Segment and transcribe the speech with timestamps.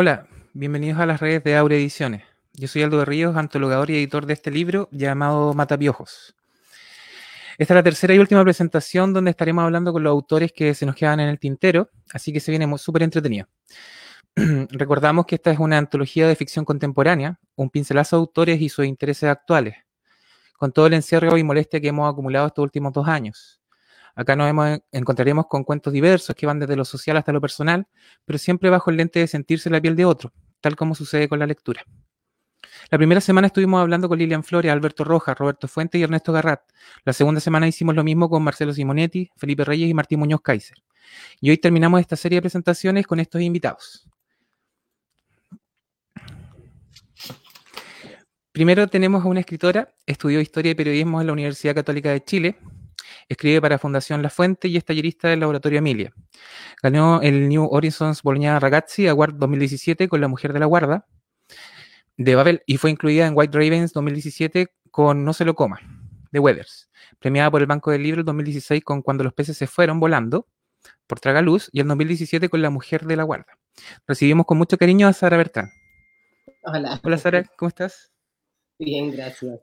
[0.00, 2.22] Hola, bienvenidos a las redes de Aure Ediciones.
[2.52, 6.36] Yo soy Aldo de Ríos, antologador y editor de este libro llamado Matapiojos.
[7.58, 10.86] Esta es la tercera y última presentación donde estaremos hablando con los autores que se
[10.86, 13.48] nos quedan en el tintero, así que se viene súper entretenido.
[14.36, 18.86] Recordamos que esta es una antología de ficción contemporánea, un pincelazo de autores y sus
[18.86, 19.78] intereses actuales,
[20.58, 23.57] con todo el encierro y molestia que hemos acumulado estos últimos dos años.
[24.18, 27.86] Acá nos encontraremos con cuentos diversos que van desde lo social hasta lo personal,
[28.24, 31.38] pero siempre bajo el lente de sentirse la piel de otro, tal como sucede con
[31.38, 31.84] la lectura.
[32.90, 36.62] La primera semana estuvimos hablando con Lilian Flores, Alberto Rojas, Roberto Fuente y Ernesto Garrat.
[37.04, 40.78] La segunda semana hicimos lo mismo con Marcelo Simonetti, Felipe Reyes y Martín Muñoz Kaiser.
[41.40, 44.08] Y hoy terminamos esta serie de presentaciones con estos invitados.
[48.50, 52.58] Primero tenemos a una escritora, estudió Historia y Periodismo en la Universidad Católica de Chile,
[53.28, 56.12] Escribe para Fundación La Fuente y es tallerista del Laboratorio Emilia.
[56.82, 61.06] Ganó el New Horizons Bologna Ragazzi Award 2017 con La Mujer de la Guarda
[62.16, 65.80] de Babel y fue incluida en White Ravens 2017 con No se lo coma,
[66.32, 66.90] de Weathers.
[67.18, 70.46] Premiada por el Banco del Libro el 2016 con Cuando los peces se fueron volando,
[71.06, 73.58] por Tragaluz, y el 2017 con La Mujer de la Guarda.
[74.06, 75.70] Recibimos con mucho cariño a Sara Bertrán.
[76.64, 77.00] Hola.
[77.02, 78.10] Hola Sara, ¿cómo estás?
[78.78, 79.60] Bien, gracias.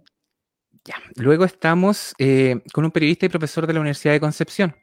[1.15, 4.75] Luego estamos eh, con un periodista y profesor de la Universidad de Concepción.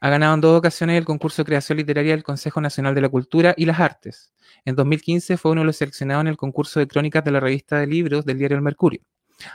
[0.00, 3.08] Ha ganado en dos ocasiones el concurso de creación literaria del Consejo Nacional de la
[3.08, 4.32] Cultura y las Artes.
[4.64, 7.78] En 2015 fue uno de los seleccionados en el concurso de crónicas de la revista
[7.78, 9.00] de libros del diario El Mercurio.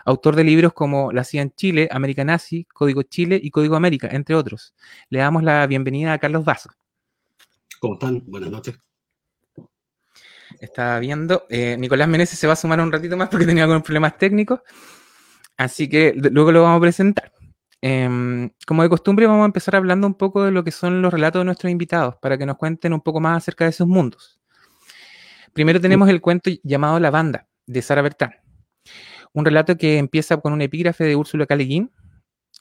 [0.06, 4.08] Autor de libros como La CIA en Chile, América Nazi, Código Chile y Código América,
[4.12, 4.74] entre otros.
[5.10, 6.70] Le damos la bienvenida a Carlos Vaso.
[7.80, 8.24] ¿Cómo están?
[8.26, 8.76] Buenas noches.
[10.60, 11.46] Está viendo.
[11.50, 14.62] Eh, Nicolás Meneses se va a sumar un ratito más porque tenía algunos problemas técnicos.
[15.58, 17.32] Así que luego lo vamos a presentar.
[17.82, 21.12] Em, como de costumbre, vamos a empezar hablando un poco de lo que son los
[21.12, 24.40] relatos de nuestros invitados, para que nos cuenten un poco más acerca de esos mundos.
[25.52, 28.36] Primero tenemos el cuento llamado La Banda, de Sara Bertrán.
[29.34, 31.58] Un relato que empieza con un epígrafe de Úrsula K.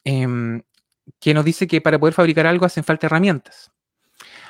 [0.05, 0.63] Em,
[1.21, 3.71] que nos dice que para poder fabricar algo hacen falta herramientas.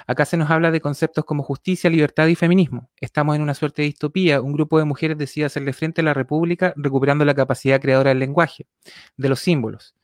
[0.06, 2.90] Acá se nos habla de conceptos como justicia, libertad y feminismo.
[3.00, 4.40] Estamos en una suerte de distopía.
[4.40, 8.18] Un grupo de mujeres decide hacerle frente a la República recuperando la capacidad creadora del
[8.18, 8.66] lenguaje,
[9.16, 9.94] de los símbolos.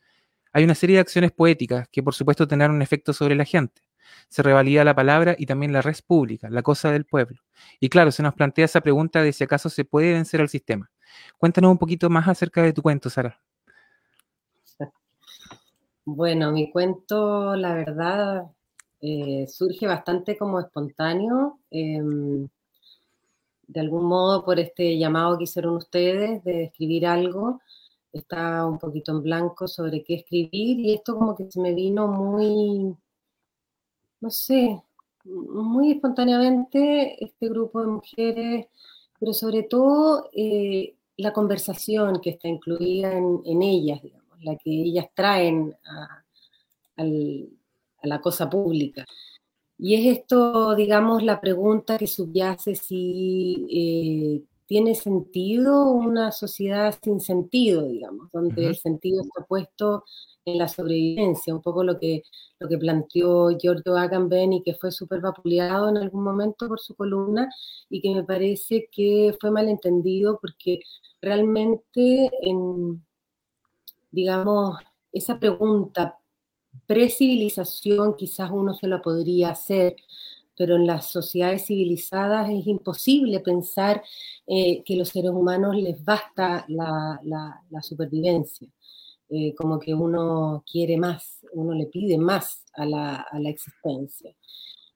[0.53, 3.81] Hay una serie de acciones poéticas que por supuesto tendrán un efecto sobre la gente.
[4.27, 7.41] Se revalida la palabra y también la res pública, la cosa del pueblo.
[7.79, 10.89] Y claro, se nos plantea esa pregunta de si acaso se puede vencer al sistema.
[11.37, 13.39] Cuéntanos un poquito más acerca de tu cuento, Sara.
[16.05, 18.51] Bueno, mi cuento, la verdad,
[19.01, 22.47] eh, surge bastante como espontáneo, em,
[23.67, 27.61] de algún modo por este llamado que hicieron ustedes de escribir algo,
[28.11, 32.07] estaba un poquito en blanco sobre qué escribir y esto como que se me vino
[32.07, 32.95] muy,
[34.21, 34.81] no sé,
[35.25, 38.67] muy espontáneamente este grupo de mujeres,
[39.19, 44.01] pero sobre todo eh, la conversación que está incluida en, ellas,
[44.41, 45.75] la que ellas traen
[46.95, 47.49] al,
[48.01, 49.05] a la cosa pública.
[49.77, 57.21] Y es esto, digamos, la pregunta que subyace si eh, tiene sentido una sociedad sin
[57.21, 60.03] sentido, digamos, donde el sentido está puesto
[60.45, 62.23] en la sobrevivencia, un poco lo que,
[62.59, 66.93] lo que planteó Giorgio Agamben y que fue súper vapuleado en algún momento por su
[66.95, 67.49] columna
[67.89, 70.81] y que me parece que fue malentendido porque
[71.21, 73.03] realmente en,
[74.11, 74.77] digamos,
[75.11, 76.18] esa pregunta
[76.85, 79.95] precivilización quizás uno se lo podría hacer,
[80.59, 84.03] pero en las sociedades civilizadas es imposible pensar
[84.45, 87.21] eh, que los seres humanos les basta la,
[87.81, 88.67] supervivencia.
[89.29, 94.35] Eh, como que uno quiere más, uno le pide más a la, existencia.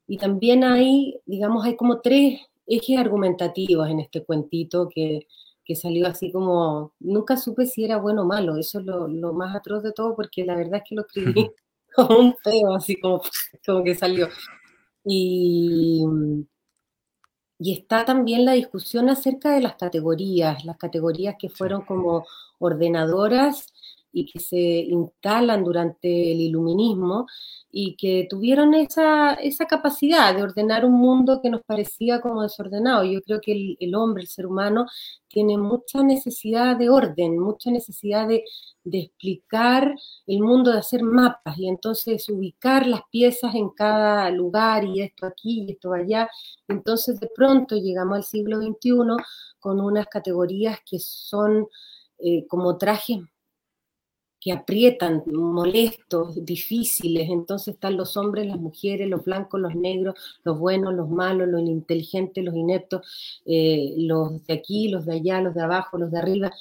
[0.06, 5.28] Y también hay, digamos, hay como tres ejes argumentativos en este cuentito que,
[5.76, 9.56] salió así como, nunca supe si era bueno o malo, eso es lo, lo, más
[9.56, 11.50] atroz de todo, porque la verdad es que lo escribí
[11.96, 13.22] como un peo, así como,
[13.66, 14.30] como que salió.
[15.06, 16.04] Y,
[17.60, 22.26] y está también la discusión acerca de las categorías, las categorías que fueron como
[22.60, 23.73] ordenadoras
[24.14, 27.26] y que se instalan durante el iluminismo
[27.72, 33.04] y que tuvieron esa, esa capacidad de ordenar un mundo que nos parecía como desordenado.
[33.04, 34.86] Yo creo que el, hombre, el ser humano,
[35.28, 38.44] tiene mucha necesidad de orden, mucha necesidad de,
[38.84, 39.96] de explicar
[40.28, 45.26] el mundo, de hacer mapas y entonces ubicar las piezas en cada lugar y esto
[45.26, 46.30] aquí y esto allá.
[46.68, 48.92] Entonces de pronto llegamos al siglo XXI
[49.60, 51.68] con unas categorías que son
[52.20, 53.20] eh, como trajes
[54.44, 57.30] que aprietan, molestos, difíciles.
[57.30, 61.62] Entonces están los hombres, las mujeres, los blancos, los negros, los buenos, los malos, los
[61.62, 66.20] inteligentes, los ineptos, eh, los de aquí, los de allá, los de abajo, los de
[66.20, 66.52] arriba.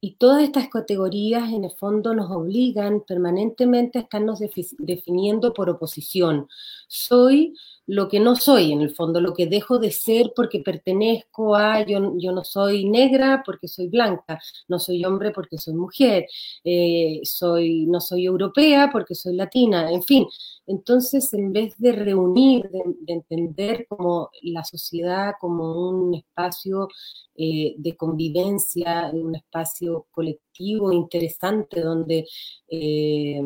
[0.00, 4.40] Y todas estas categorías en el fondo nos obligan permanentemente a estarnos
[4.78, 6.48] definiendo por oposición.
[6.88, 7.54] Soy
[7.86, 11.84] lo que no soy, en el fondo, lo que dejo de ser porque pertenezco a,
[11.86, 16.26] yo, yo no soy negra porque soy blanca, no soy hombre porque soy mujer,
[16.64, 20.26] eh, soy, no soy europea porque soy latina, en fin.
[20.66, 26.88] Entonces, en vez de reunir, de, entender como la sociedad como un espacio
[27.36, 32.26] eh, de convivencia, un espacio colectivo interesante donde...
[32.68, 33.42] Eh,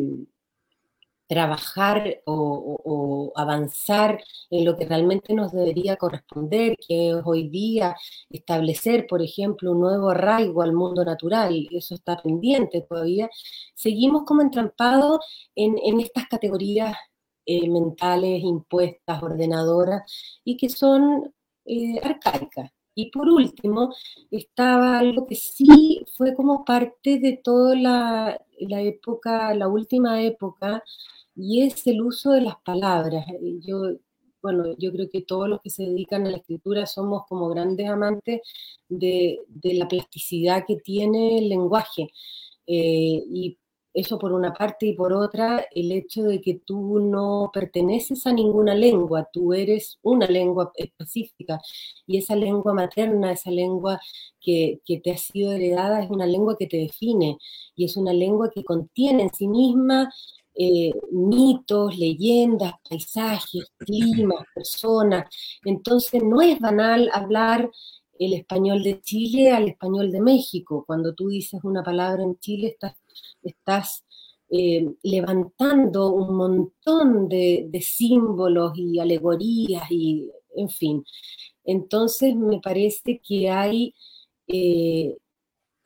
[1.29, 7.97] trabajar o, avanzar en lo que realmente nos debería corresponder, que es hoy día
[8.31, 13.29] establecer, por ejemplo, un nuevo arraigo al mundo natural, eso está pendiente todavía,
[13.75, 15.19] seguimos como entrampados
[15.55, 16.97] en, estas categorías
[17.47, 20.03] eh, mentales impuestas, ordenadoras,
[20.45, 21.33] y que son
[21.67, 22.71] eh, arcaicas.
[22.95, 23.95] Y por último,
[24.31, 30.83] estaba algo que sí fue como parte de toda la, la época, la última época
[31.39, 33.25] y es el uso de las palabras.
[33.61, 33.93] Yo,
[34.43, 37.89] bueno, yo creo que todos los que se dedican a la escritura somos como grandes
[37.89, 38.41] amantes
[38.89, 42.09] de, la plasticidad que tiene el lenguaje.
[42.67, 43.57] Eh, y
[43.95, 48.33] eso por una parte y por otra, el hecho de que tú no perteneces a
[48.33, 51.61] ninguna lengua, tú eres una lengua específica
[52.07, 54.01] y esa lengua materna, esa lengua
[54.41, 57.39] que, que, te ha sido heredada es una lengua que te define
[57.75, 60.11] y es una lengua que contiene en sí misma
[60.61, 65.29] eh, mitos, leyendas, paisajes, climas, personas.
[65.65, 67.71] Entonces no es banal hablar
[68.19, 70.83] el español de Chile al español de México.
[70.85, 72.77] Cuando tú dices una palabra en Chile
[73.43, 74.05] estás,
[74.51, 81.05] eh, levantando un montón de, símbolos y alegorías y, en fin.
[81.65, 83.95] Entonces me parece que hay
[84.49, 85.17] eh,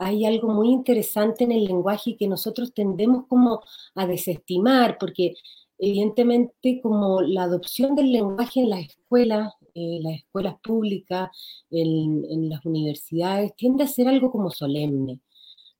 [0.04, 3.62] hay algo muy interesante en el lenguaje que nosotros tendemos como
[3.94, 5.34] a desestimar, porque
[5.78, 11.30] evidentemente como la adopción del lenguaje en las escuelas, en las escuelas públicas,
[11.70, 15.20] en, las universidades, tiende a ser algo como solemne,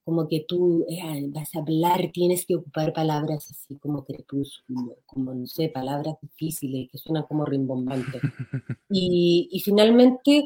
[0.05, 5.35] como que tú eh, vas a hablar, tienes que ocupar palabras así como crepúsculo, como
[5.35, 8.23] no sé, palabras difíciles que suenan como rimbombantes.
[8.95, 10.45] Y, finalmente,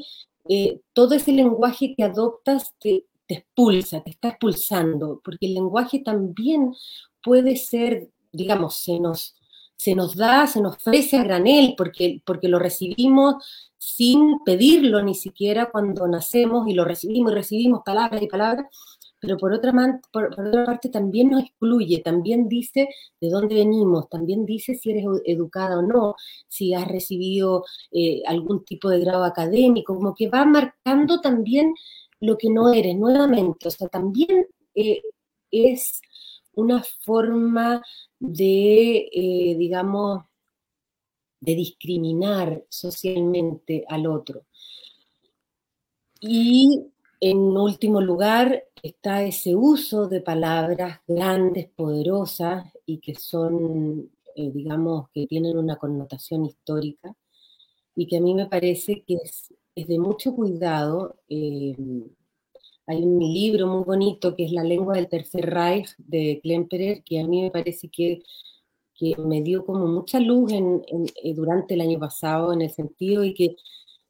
[0.48, 6.00] eh, todo ese lenguaje que adoptas te, te expulsa, te está expulsando, porque el lenguaje
[6.00, 6.74] también
[7.22, 9.34] puede ser, digamos, se nos,
[9.76, 13.44] se nos da, se nos ofrece a granel, porque, porque lo recibimos
[13.78, 18.66] sin pedirlo ni siquiera cuando nacemos y lo recibimos y recibimos palabras y palabras,
[19.20, 19.72] pero por otra,
[20.12, 22.88] por, otra parte también nos excluye, también dice
[23.20, 26.14] de dónde venimos, también dice si eres educada o no,
[26.48, 31.74] si has recibido eh, algún tipo de grado académico, como que va marcando también
[32.26, 33.68] lo que no eres nuevamente.
[33.68, 35.02] O sea, también eh,
[35.50, 36.00] es
[36.54, 37.82] una forma
[38.18, 40.24] de, eh, digamos,
[41.40, 44.46] de discriminar socialmente al otro.
[46.20, 46.86] Y
[47.20, 55.08] en último lugar está ese uso de palabras grandes, poderosas y que son, eh, digamos,
[55.10, 57.14] que tienen una connotación histórica
[57.94, 61.16] y que a mí me parece que es es de mucho cuidado.
[61.28, 61.76] Eh,
[62.86, 67.20] hay un libro muy bonito que es La lengua del Tercer Reich de Klemperer, que
[67.20, 68.22] a mí me parece que,
[68.94, 70.82] que me dio como mucha luz en,
[71.22, 73.56] eh, durante el año pasado, en el sentido de que,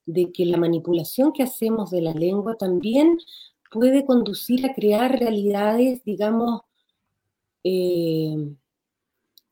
[0.06, 3.18] de que la manipulación que hacemos de la lengua también
[3.72, 6.62] puede conducir a crear realidades, digamos,
[7.64, 8.54] eh,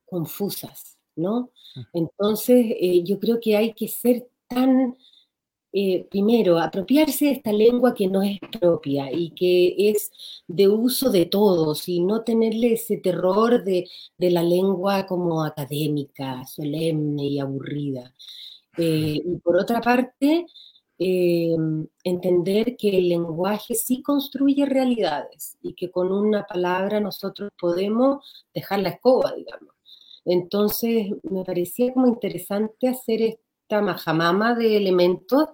[0.07, 1.51] confusas, ¿no?
[1.93, 4.97] Entonces, yo creo que hay que ser tan
[5.77, 10.13] eh, primero, apropiarse de esta lengua que no es propia y que es
[10.47, 13.89] de uso de todos y no tenerle ese terror de,
[14.19, 18.15] la lengua como académica, solemne y aburrida.
[18.79, 20.47] Eh, y por otra parte,
[20.97, 21.57] eh,
[22.05, 28.79] entender que el lenguaje sí construye realidades y que con una palabra nosotros podemos dejar
[28.79, 29.75] la escoba, digamos.
[30.25, 35.49] Entonces, me parecía como interesante hacer esto majamama de elementos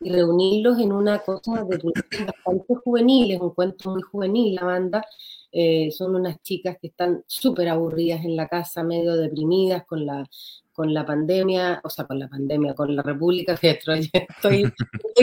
[0.00, 1.78] y reunirlos en una cosa de
[2.26, 5.04] bastante juvenil, es un cuento muy juvenil la banda.
[5.50, 10.28] Eh, son unas chicas que están súper aburridas en la casa, medio deprimidas con la,
[10.72, 14.72] con la pandemia, o sea, con la pandemia, con la República, que estoy, estoy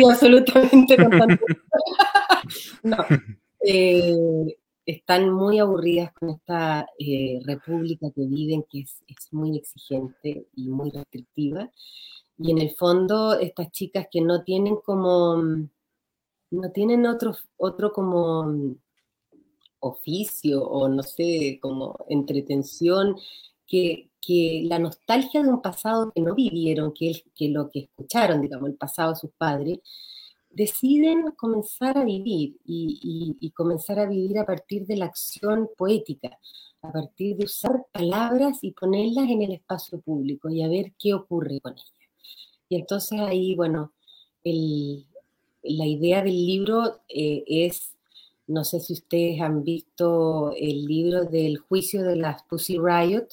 [0.10, 0.98] absolutamente
[2.84, 2.98] no.
[3.64, 4.16] Eh,
[4.86, 10.90] están muy aburridas con esta eh, república que viven, que es, muy exigente y muy
[10.90, 11.70] restrictiva.
[12.44, 15.36] Y en el fondo, estas chicas que no tienen como,
[16.52, 18.76] no tienen otro, otro como
[19.80, 23.16] oficio o no sé, como entretención,
[23.68, 28.42] que, que la nostalgia de un pasado que no vivieron, que, que lo que escucharon,
[28.42, 29.80] digamos, el pasado de sus padres,
[30.50, 36.38] deciden comenzar a vivir y, comenzar a vivir a partir de la acción poética,
[36.82, 41.14] a partir de usar palabras y ponerlas en el espacio público y a ver qué
[41.14, 42.01] ocurre con ellas.
[42.72, 43.92] Y entonces ahí, bueno,
[44.46, 47.98] la idea del libro eh, es,
[48.48, 53.28] no sé si ustedes han visto el libro del juicio de las Pussy Riot,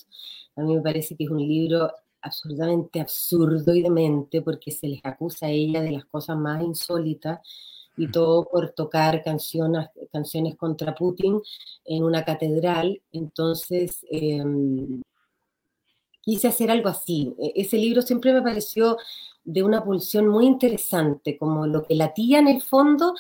[0.56, 1.88] a mí me parece que es un libro
[2.20, 7.38] absolutamente absurdo y demente porque se les acusa a ella de las cosas más insólitas
[7.96, 11.40] y todo por tocar canciones, canciones contra Putin
[11.84, 13.00] en una catedral.
[13.12, 15.00] Entonces, em,
[16.28, 17.34] quise hacer algo así.
[17.38, 18.98] E, ese libro siempre me pareció
[19.44, 23.14] de una pulsión muy interesante, como lo que latía en el fondo,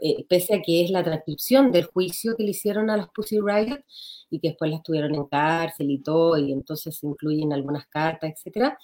[0.00, 3.38] eh, pese a que es la transcripción del juicio que le hicieron a las Pussy
[3.38, 3.84] Riot,
[4.30, 8.32] y que después las tuvieron en cárcel y todo, y entonces se incluyen algunas cartas,
[8.44, 8.74] etc.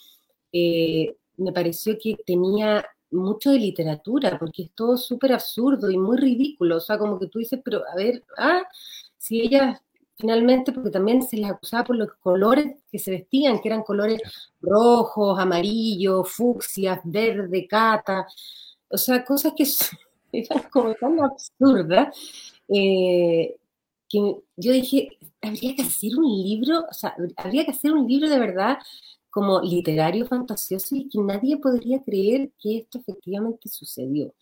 [0.53, 6.17] Eh, me pareció que tenía mucho de literatura, porque es todo súper absurdo y muy
[6.17, 8.63] ridículo, o sea, como que tú dices, pero a ver, ah,
[9.19, 9.81] si ellas
[10.17, 14.21] finalmente, porque también se les acusaba por los colores que se vestían, que eran colores
[14.61, 18.27] rojos, amarillos, fucsias, verde, cata,
[18.89, 19.65] o sea, cosas que
[20.33, 22.17] eran como tan absurdas,
[22.69, 23.57] eh,
[24.09, 24.19] que
[24.57, 28.39] yo dije, habría que hacer un libro, o sea, habría que hacer un libro de
[28.39, 28.79] verdad
[29.31, 34.33] como literario fantasioso y que nadie podría creer que esto efectivamente sucedió.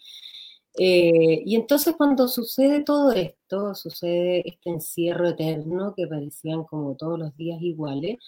[0.79, 7.19] Eh, y entonces cuando sucede todo esto, sucede este encierro eterno que parecían como todos
[7.19, 8.19] los días iguales,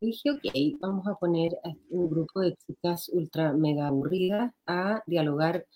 [0.00, 5.66] dije, ok, vamos a poner a un grupo de chicas ultra mega aburridas a dialogar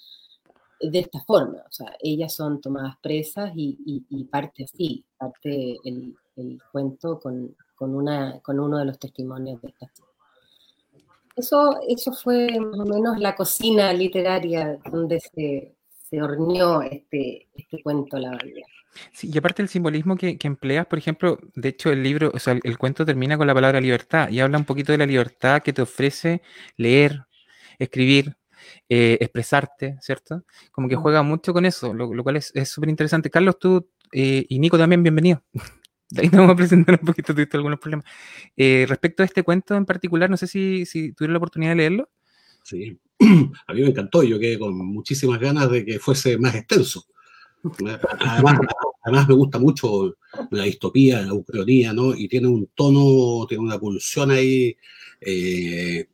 [0.81, 1.59] de esta forma.
[1.69, 6.17] O sea, ellas son tomadas presas y, parte así, parte el,
[6.73, 9.91] cuento con, una, con uno de los testimonios de esta
[11.37, 15.75] Eso, eso fue más o menos la cocina literaria donde se,
[16.15, 18.63] se horneó este, este cuento, la verdad.
[19.13, 22.39] Sí, y aparte el simbolismo que, que, empleas, por ejemplo, de hecho el libro, o
[22.39, 25.63] sea, el, cuento termina con la palabra libertad y habla un poquito de la libertad
[25.63, 26.43] que te ofrece
[26.77, 27.25] leer,
[27.81, 28.37] escribir,
[28.89, 30.45] eh, expresarte, ¿cierto?
[30.71, 33.31] Como que juega mucho con eso, lo, cual es súper interesante.
[33.31, 35.43] Carlos, tú eh, y Nico también, bienvenido.
[36.11, 38.05] De ahí te vamos a presentar un poquito, tuviste algunos problemas.
[38.57, 41.77] Eh, respecto a este cuento en particular, no sé si, si tuvieron la oportunidad de
[41.77, 42.11] leerlo.
[42.63, 43.01] Sí,
[43.67, 47.05] a mí me encantó, yo quedé con muchísimas ganas de que fuese más extenso.
[48.21, 48.59] Además,
[49.03, 50.17] además me gusta mucho
[50.51, 52.15] la distopía, la ucronía, ¿no?
[52.15, 54.77] Y tiene un tono, tiene una pulsión ahí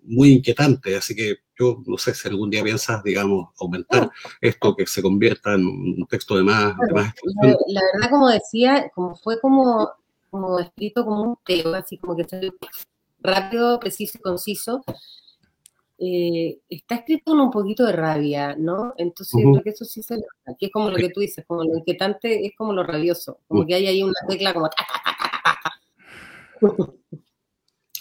[0.05, 4.87] muy inquietante, así que yo no sé si algún día piensas, digamos, aumentar esto, que
[4.87, 6.75] se convierta en un texto de más...
[7.43, 9.91] la, verdad, como decía, como fue como,
[10.31, 12.25] como escrito como un tema, así como que
[13.21, 14.83] rápido, preciso y conciso,
[16.03, 18.95] eh, está escrito con un poquito de rabia, ¿no?
[18.97, 21.63] Entonces creo que eso sí se nota, que es como lo que tú dices, como
[21.63, 24.71] lo inquietante es como lo rabioso, como que hay ahí una tecla como...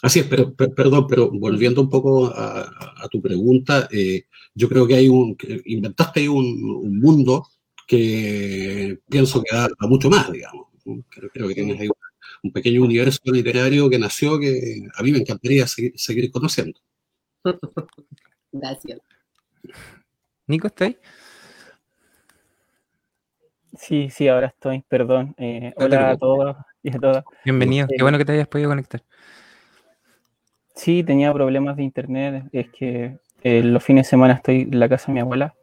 [0.01, 4.95] Así es, pero, perdón, pero volviendo un poco a, tu pregunta, eh, yo creo que
[4.95, 7.47] hay un, inventaste ahí un, mundo
[7.85, 10.67] que pienso que da, mucho más, digamos.
[11.09, 11.89] Creo, que tienes ahí
[12.43, 16.79] un pequeño universo literario que nació que a mí me encantaría seguir, conociendo.
[18.51, 18.99] Gracias.
[20.47, 20.97] Nico, ¿está ahí?
[23.77, 25.35] Sí, sí, ahora estoy, perdón.
[25.37, 27.23] Eh, hola a todos y a todas.
[27.45, 29.03] Bienvenido, qué bueno que te hayas podido conectar.
[30.75, 32.45] Sí, tenía problemas de internet.
[32.51, 35.55] Es que eh, los fines de semana estoy en la casa de mi abuela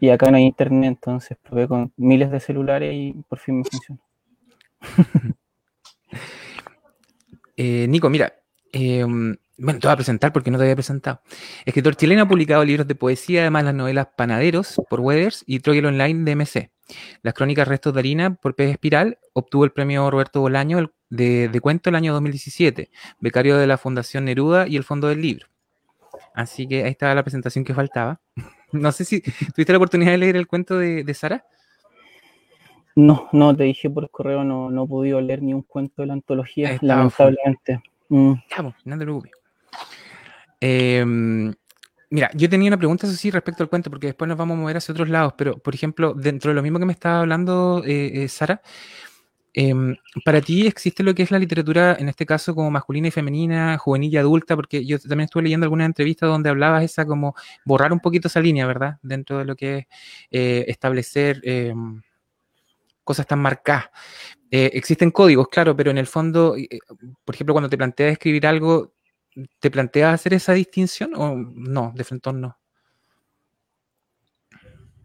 [0.00, 3.64] y acá no hay internet, entonces probé con miles de celulares y por fin me
[3.64, 4.00] funcionó.
[7.56, 8.34] Eh, Nico, mira,
[8.72, 11.20] em, bueno, te voy a presentar porque no te había presentado.
[11.64, 15.86] Escritor chileno ha publicado libros de poesía, además las novelas Panaderos por Weathers y Troyel
[15.86, 16.70] Online de MC.
[17.22, 21.60] Las crónicas Restos de Harina por Pez Espiral obtuvo el premio Roberto Bolaño de, de,
[21.60, 25.46] cuento el año 2017, becario de la Fundación Neruda y el Fondo del Libro.
[26.34, 28.20] Así que ahí estaba la presentación que faltaba.
[28.72, 31.44] No sé si tuviste la oportunidad de leer el cuento de, Sara.
[32.96, 36.06] No, no, te dije por correo, no, no he podido leer ni un cuento de
[36.08, 37.80] la antología, lamentablemente.
[38.08, 38.32] Mm.
[38.32, 39.43] Pues, no te preocupes.
[40.60, 41.52] Em,
[42.10, 44.60] mira, yo tenía una pregunta, eso sí, respecto al cuento, porque después nos vamos a
[44.60, 47.82] mover hacia otros lados, pero, por ejemplo, dentro de lo mismo que me estaba hablando
[47.84, 48.62] eh, eh, Sara,
[49.56, 53.10] Em, para ti existe lo que es la literatura, en este caso como masculina y
[53.12, 57.36] femenina, juvenil y adulta, porque yo también estuve leyendo alguna entrevista donde hablabas esa como
[57.64, 58.98] borrar un poquito esa línea, ¿verdad?
[59.02, 59.86] Dentro de lo que es
[60.32, 62.02] eh, establecer em,
[63.04, 63.86] cosas tan marcadas.
[64.50, 66.54] Existen códigos, claro, pero en el fondo,
[67.24, 68.92] por ejemplo, cuando te planteas escribir algo,
[69.58, 71.92] ¿te planteas hacer esa distinción o no?
[71.94, 72.56] De frente no.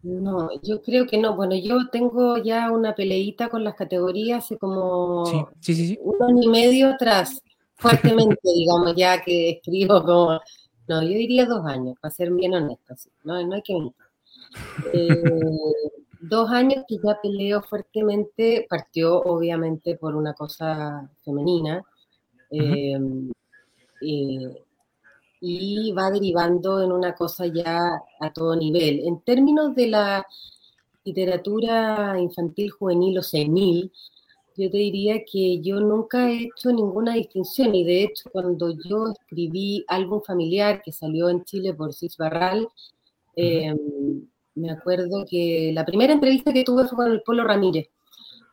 [0.02, 1.36] No, yo creo que no.
[1.36, 6.90] Bueno, yo tengo ya una peleita con las categorías hace como un año y medio
[6.90, 7.42] atrás,
[7.74, 10.40] fuertemente, digamos, ya que escribo como,
[10.88, 13.94] no, yo diría dos años, para ser bien honesta, no, no hay que mentir.
[14.94, 15.22] Eh,
[16.20, 21.84] dos años que ya peleo fuertemente, partió obviamente por una cosa femenina.
[22.50, 22.98] Eh,
[24.00, 24.62] eh,
[25.40, 29.00] y va derivando en una cosa ya a todo nivel.
[29.00, 30.26] En términos de la
[31.04, 33.90] literatura infantil, juvenil o senil,
[34.56, 39.12] yo te diría que yo nunca he hecho ninguna distinción y de hecho cuando yo
[39.12, 42.68] escribí Álbum Familiar que salió en Chile por Cis Barral,
[43.36, 47.88] em, me acuerdo que la primera entrevista que tuve fue con el Polo Ramírez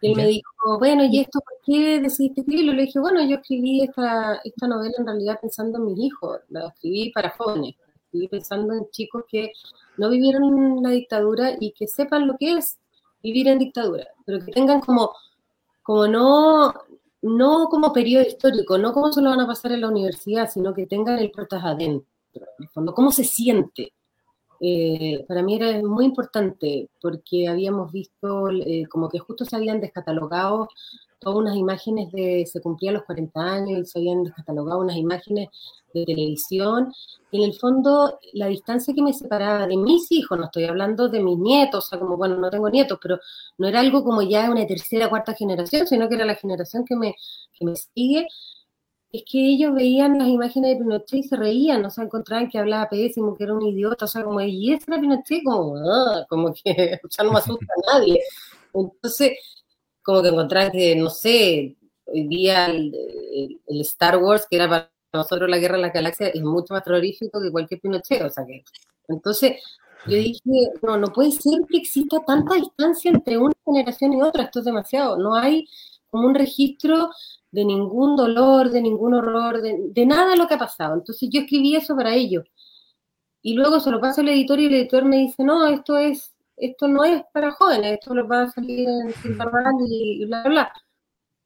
[0.02, 2.74] y él me dijo, bueno, ¿y esto por qué decidiste escribirlo?
[2.74, 6.68] Le dije, bueno, yo escribí esta, esta novela en realidad pensando en mis hijos, la
[6.68, 7.76] escribí para jóvenes,
[8.06, 9.52] escribí pensando en chicos que
[9.98, 12.78] no vivieron la dictadura y que sepan lo que es
[13.24, 15.12] vivir en dictadura, pero que tengan como,
[15.82, 16.74] como no,
[17.22, 20.74] no como periodo histórico, no como se lo van a pasar en la universidad, sino
[20.74, 22.08] que tengan el protas adentro,
[22.60, 23.94] en fondo, cómo se siente
[24.60, 29.80] eh, para mí era muy importante porque habíamos visto eh, como que justo se habían
[29.80, 30.68] descatalogado
[31.20, 35.50] todas unas imágenes de, se cumplían los 40 años se habían descatalogado unas imágenes
[35.94, 36.94] de televisión.
[37.32, 41.10] Y en el fondo, la distancia que me separaba de mis hijos, no estoy hablando
[41.10, 43.20] de mis nietos, o sea, como, bueno, no tengo nietos, pero
[43.58, 46.96] no era algo como ya una tercera, cuarta generación, sino que era la generación que
[46.96, 47.16] me,
[47.54, 48.28] que me sigue,
[49.12, 52.60] es que ellos veían las imágenes de Pinochet y se reían, o sea, encontraban que
[52.60, 56.26] hablaba pésimo, que era un idiota, o sea, como, y ese era Pinochet, como, ah,
[56.30, 58.20] como que, o sea, no me asusta a nadie.
[58.74, 59.40] Entonces,
[60.04, 62.94] como que encontraban que, no sé, hoy día el,
[63.82, 67.42] Star Wars, que era para nosotros la guerra de la galaxia, es mucho más terrorífico
[67.42, 68.64] que cualquier Pinochet, o sea que,
[69.08, 69.62] entonces,
[70.06, 70.42] yo dije,
[70.82, 74.66] no, no puede ser que exista tanta distancia entre una generación y otra, esto es
[74.66, 75.68] demasiado, no hay
[76.10, 77.10] como un registro
[77.58, 80.94] de ningún dolor, de ningún horror, de, nada de lo que ha pasado.
[80.94, 82.46] Entonces yo escribí eso para ellos.
[83.42, 86.36] Y luego se lo paso al editor y el editor me dice, no, esto es,
[86.56, 89.36] esto no es para jóvenes, esto lo va a salir en Sin
[89.88, 90.74] y bla, bla, bla.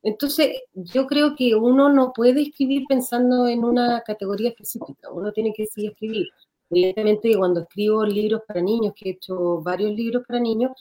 [0.03, 5.53] Entonces, yo creo que uno no puede escribir pensando en una categoría específica, uno tiene
[5.53, 6.27] que sí escribir.
[6.69, 10.71] Evidentemente, cuando escribo libros para niños, que he hecho varios libros para niños,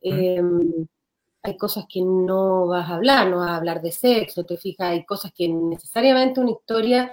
[0.00, 0.40] eh,
[1.46, 4.90] hay cosas que no vas a hablar, no vas a hablar de sexo, te fijas,
[4.90, 7.12] hay cosas que necesariamente una historia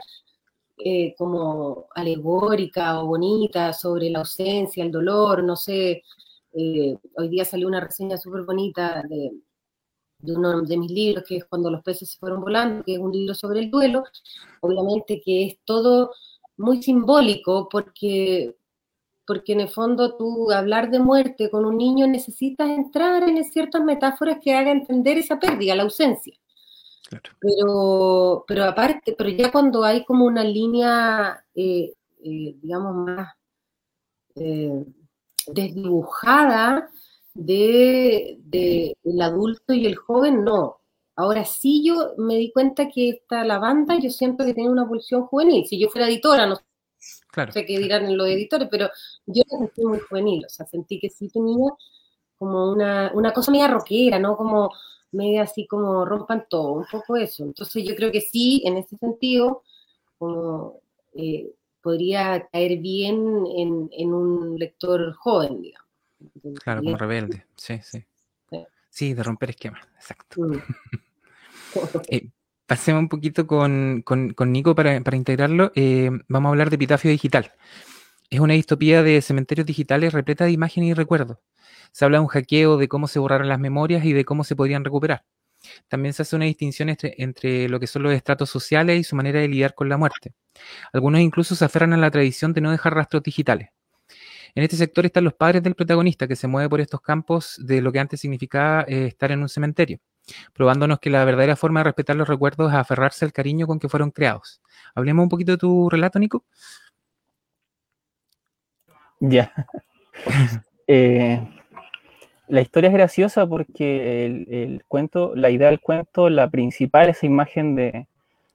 [0.78, 6.04] eh, como alegórica o bonita sobre la ausencia, el dolor, no sé,
[6.54, 9.32] eh, hoy día salió una reseña súper bonita de,
[10.18, 13.00] de uno de mis libros, que es Cuando los peces se fueron volando, que es
[13.00, 14.04] un libro sobre el duelo,
[14.62, 16.12] obviamente que es todo
[16.58, 18.56] muy simbólico porque
[19.26, 23.84] porque en el fondo tú hablar de muerte con un niño necesitas entrar en ciertas
[23.84, 26.34] metáforas que hagan entender esa pérdida, la ausencia.
[27.40, 33.36] Pero, pero aparte, pero ya cuando hay como una línea, eh, eh, digamos, más
[34.36, 34.84] eh,
[35.48, 36.90] desdibujada
[37.34, 40.80] de, de, el adulto y el joven, no.
[41.16, 44.88] Ahora sí yo me di cuenta que esta la banda yo siento que tiene una
[44.88, 45.66] pulsión juvenil.
[45.68, 46.58] Si yo fuera editora, no
[47.34, 47.52] Claro.
[47.52, 48.92] sé qué dirán los editores, pero
[49.26, 51.72] yo me sentí muy juvenil, o sea, sentí que sí tenía
[52.38, 54.38] como una, una cosa media rockera, ¿no?
[54.38, 54.70] Como
[55.14, 57.44] media así como rompan todo, un poco eso.
[57.44, 59.64] Entonces yo creo que sí, en ese sentido,
[60.20, 60.80] como,
[61.16, 65.90] eh, podría caer bien en, un lector joven, digamos.
[66.64, 68.06] Claro, como rebelde, sí, sí.
[68.90, 70.40] Sí, de romper esquemas, exacto.
[70.40, 70.62] Mm.
[72.10, 72.30] Eh,
[72.66, 74.04] pasemos un poquito con,
[74.48, 75.72] Nico para, integrarlo.
[75.76, 77.52] Eh, vamos a hablar de Epitafio Digital.
[78.30, 81.38] Es una distopía de cementerios digitales repleta de imágenes y recuerdos.
[81.92, 84.56] Se habla de un hackeo, de cómo se borraron las memorias y de cómo se
[84.56, 85.26] podrían recuperar.
[85.88, 89.16] También se hace una distinción entre, entre, lo que son los estratos sociales y su
[89.16, 90.34] manera de lidiar con la muerte.
[90.92, 93.70] Algunos incluso se aferran a la tradición de no dejar rastros digitales.
[94.56, 97.82] En este sector están los padres del protagonista que se mueve por estos campos de
[97.82, 100.00] lo que antes significaba eh, estar en un cementerio,
[100.54, 103.90] probándonos que la verdadera forma de respetar los recuerdos es aferrarse al cariño con que
[103.90, 104.62] fueron creados.
[104.96, 106.44] Hablemos un poquito de tu relato, Nico.
[109.20, 109.52] Ya.
[110.86, 111.40] Eh,
[112.50, 117.74] la historia es graciosa porque el, cuento, la idea del cuento, la principal, esa imagen
[117.74, 118.08] de,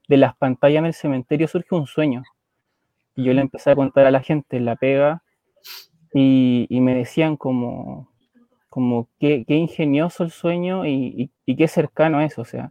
[0.08, 2.22] las pantallas en el cementerio, surge un sueño.
[3.16, 5.22] Y yo le empecé a contar a la gente la pega
[6.12, 8.08] y, me decían como,
[8.68, 12.70] como qué, ingenioso el sueño y, qué cercano es, o sea,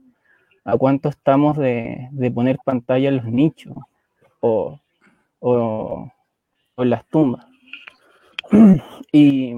[0.63, 3.75] a cuánto estamos de, poner pantalla en los nichos
[4.39, 4.79] o,
[5.39, 6.11] o
[6.77, 7.45] en las tumbas.
[9.11, 9.53] y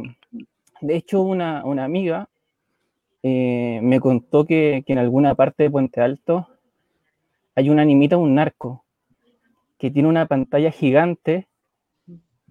[0.82, 2.30] de hecho, una, amiga
[3.22, 6.48] eh, me contó que, en alguna parte de Puente Alto
[7.56, 8.86] hay una animita, un narco,
[9.78, 11.48] que tiene una pantalla gigante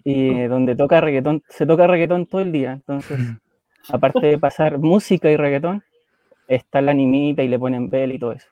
[0.04, 2.72] y donde toca reggaetón, se toca reggaetón todo el día.
[2.72, 3.18] Entonces,
[3.90, 5.82] aparte de pasar música y reggaetón,
[6.46, 8.48] está la animita y le ponen bel y todo eso.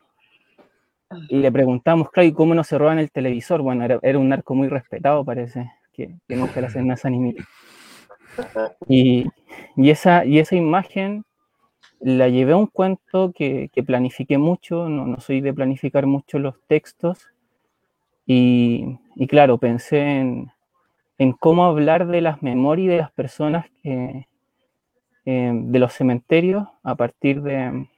[1.29, 3.63] Y le preguntamos, claro, ¿y cómo no se roban el televisor?
[3.63, 6.37] Bueno, era, un narco muy respetado, parece, que, que
[6.69, 7.45] se le esa animita.
[8.89, 9.27] Y,
[9.77, 11.25] esa, y esa imagen
[12.01, 17.31] la llevé a un cuento que, planifiqué mucho, no, soy de planificar mucho los textos,
[18.27, 20.01] y, claro, pensé
[21.19, 24.27] en, cómo hablar de las memorias de las personas que,
[25.27, 27.89] eh, de los cementerios a partir de,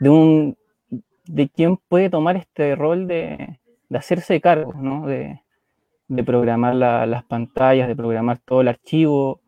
[0.00, 0.56] de, un,
[1.26, 3.58] de quién puede tomar este rol de,
[3.92, 5.06] hacerse cargo, ¿no?
[5.06, 5.42] de,
[6.08, 9.40] de programar las pantallas, de programar todo el archivo,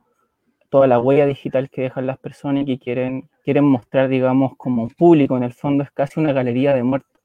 [0.69, 4.89] toda la huella digital que dejan las personas y que quieren, quieren mostrar, digamos, como
[4.89, 5.37] público.
[5.37, 7.21] En el fondo es casi una galería de muertos.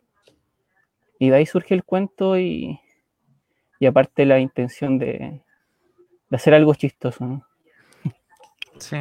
[1.19, 2.79] Y de ahí surge el cuento y,
[3.79, 5.43] y aparte la intención de,
[6.29, 7.45] de hacer algo chistoso.
[8.79, 8.97] Sí.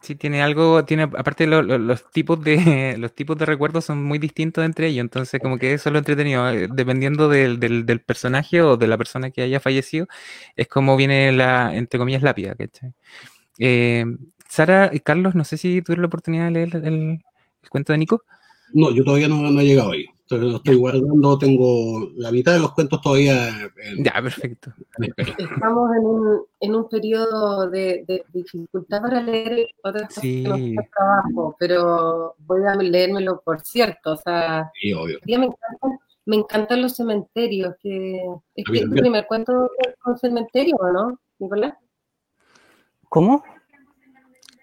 [0.00, 4.64] Sí, tiene algo, tiene, aparte los tipos de los tipos de recuerdos son muy distintos
[4.64, 8.76] entre ellos, entonces como que eso es lo entretenido, eh, dependiendo del, del, personaje o
[8.76, 10.06] de la persona que haya fallecido,
[10.56, 12.92] es como viene la, entre comillas, lápida, ¿cachai?
[13.58, 14.04] Eh,
[14.48, 17.18] Sara y Carlos, no sé si tuvieron la oportunidad de leer el,
[17.68, 18.22] cuento de Nico.
[18.72, 20.06] No, yo todavía no, no he llegado ahí.
[20.30, 23.48] Entonces lo estoy guardando, tengo la mitad de los cuentos todavía.
[24.04, 24.70] ya, perfecto.
[25.16, 30.42] Estamos en un, en un periodo de, dificultad para leer otras cosas sí.
[30.44, 34.12] que no trabajo, pero voy a leérmelo por cierto.
[34.12, 35.18] O sea, sí, obvio.
[35.24, 37.74] Me encantan, me encantan los cementerios.
[37.82, 38.22] Que,
[38.54, 39.70] ¿Es que tu primer cuento
[40.02, 41.72] con cementerio o no, Nicolás?
[43.08, 43.42] ¿Cómo?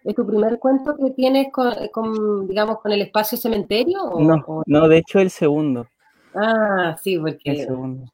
[0.06, 3.98] ¿Es tu primer cuento que tienes con, digamos, con el espacio cementerio?
[4.20, 5.88] no, no, de hecho el segundo.
[6.36, 8.06] Ah, sí, porque el segundo.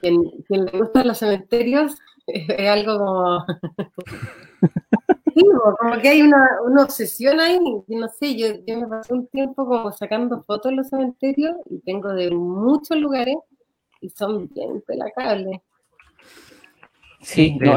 [0.00, 3.44] Quien, quien le gustan los cementerios es algo como...
[5.34, 5.44] sí,
[5.78, 9.66] como que hay una, una obsesión ahí, no sé, yo, yo, me pasé un tiempo
[9.66, 13.36] como sacando fotos en los cementerios y tengo de muchos lugares
[14.00, 15.60] y son bien pelacables.
[17.20, 17.76] Sí, no,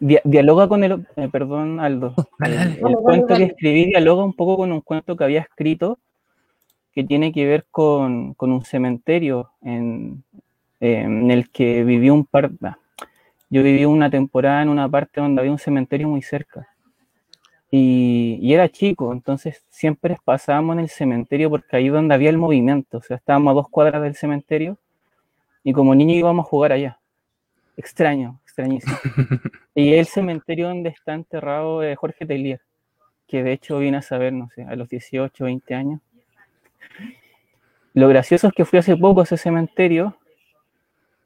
[0.00, 4.80] dialoga con el, eh, perdón Aldo, el, cuento que escribí dialoga un poco con un
[4.80, 5.98] cuento que había escrito
[6.92, 10.24] que tiene que ver con, un cementerio en,
[10.80, 12.50] el que viví un par,
[13.48, 16.68] yo viví una temporada en una parte donde había un cementerio muy cerca.
[17.70, 22.38] Y, y, era chico, entonces siempre pasábamos en el cementerio porque ahí donde había el
[22.38, 24.76] movimiento, o sea, estábamos a dos cuadras del cementerio
[25.62, 26.99] y como niño íbamos a jugar allá.
[27.80, 28.94] Extraño, extrañísimo.
[29.74, 32.60] y el cementerio donde está enterrado Jorge Tellier,
[33.26, 36.00] que de hecho vine a saber, no sé, a los 18, 20 años.
[37.94, 40.14] Lo gracioso es que fui hace poco a ese cementerio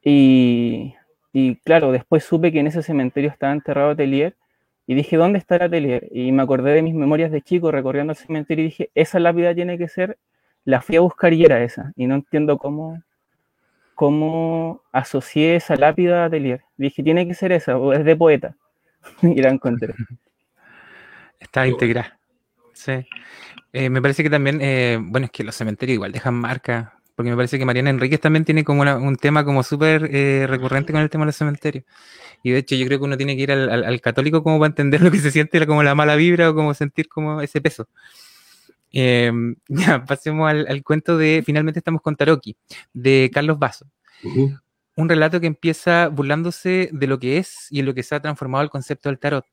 [0.05, 0.95] y,
[1.33, 4.37] y claro, después supe que en ese cementerio estaba enterrado Tellier
[4.87, 6.09] y dije, ¿dónde está el Tellier?
[6.13, 9.57] Y me acordé de mis memorias de chico recorriendo el cementerio y dije, esa lápida
[9.57, 10.19] tiene que ser,
[10.65, 11.93] la fui a buscar y era esa.
[11.97, 13.03] Y no entiendo cómo,
[13.95, 16.63] cómo asocié esa lápida a Atelier.
[16.77, 18.57] Dije, tiene que ser esa, o es de poeta.
[19.23, 19.95] y la encontré.
[21.41, 22.19] Está integrada.
[22.73, 23.07] Sí.
[23.73, 27.31] Eh, me parece que también, eh, bueno, es que los cementerios igual dejan marca, porque
[27.31, 31.03] me parece que Mariana Enríquez también tiene como un tema como súper eh, recurrente con
[31.03, 31.85] el tema de los cementerios.
[32.43, 35.01] Y de hecho yo creo que uno tiene que ir al, católico como para entender
[35.01, 37.89] lo que se siente como la mala vibra o como sentir como ese peso.
[38.97, 42.57] Em, ya, pasemos al, cuento de Finalmente estamos con Taroki,
[42.93, 43.87] de Carlos Basso.
[44.97, 48.21] Un relato que empieza burlándose de lo que es y en lo que se ha
[48.21, 49.45] transformado el concepto del tarot.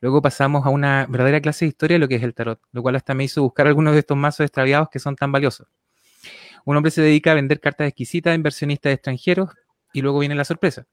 [0.00, 2.80] Luego pasamos a una verdadera clase de historia de lo que es el tarot, lo
[2.80, 5.68] cual hasta me hizo buscar algunos de estos mazos extraviados que son tan valiosos.
[6.64, 9.50] Un hombre se dedica a vender cartas exquisitas a inversionistas extranjeros
[9.92, 10.86] y luego viene la sorpresa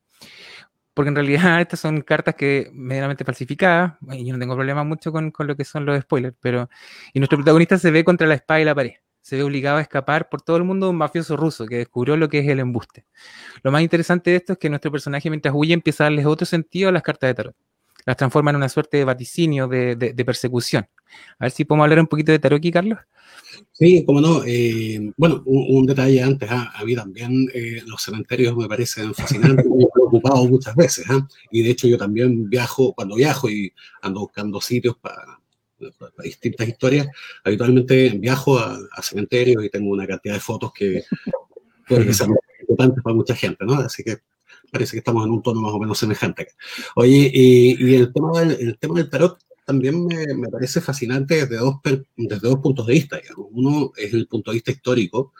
[0.93, 5.11] porque en realidad estas son cartas que medianamente falsificadas, y yo no tengo problema mucho
[5.11, 6.69] con, con, lo que son los spoilers, pero
[7.13, 9.81] y nuestro protagonista se ve contra la espada y la pared, se ve obligado a
[9.81, 12.59] escapar por todo el mundo de un mafioso ruso que descubrió lo que es el
[12.59, 13.05] embuste.
[13.63, 16.45] Lo más interesante de esto es que nuestro personaje mientras huye empieza a darles otro
[16.45, 17.55] sentido a las cartas de tarot.
[18.05, 20.89] las transforma en una suerte de vaticinio, de, persecución.
[21.39, 22.99] A ver si podemos hablar un poquito de tarot aquí, Carlos.
[23.71, 24.43] Sí, como no.
[24.45, 26.71] Eh, bueno, un, detalle antes, ¿ah?
[26.75, 31.27] a mí también eh, los cementerios me parecen fascinantes, me he preocupado muchas veces, ¿ah?
[31.51, 35.39] y de hecho yo también viajo, cuando viajo y ando buscando sitios para,
[36.23, 37.07] distintas historias,
[37.43, 41.03] habitualmente viajo a, cementerios y tengo una cantidad de fotos que
[41.87, 42.29] pueden ser
[42.61, 43.73] importantes para mucha gente, ¿no?
[43.73, 44.19] Así que
[44.71, 46.47] parece que estamos en un tono más o menos semejante.
[46.95, 51.75] Oye, y, el, tema del, el tema del tarot también me, parece fascinante desde dos,
[52.15, 53.19] desde dos puntos de vista.
[53.51, 55.33] Uno es el punto de vista histórico,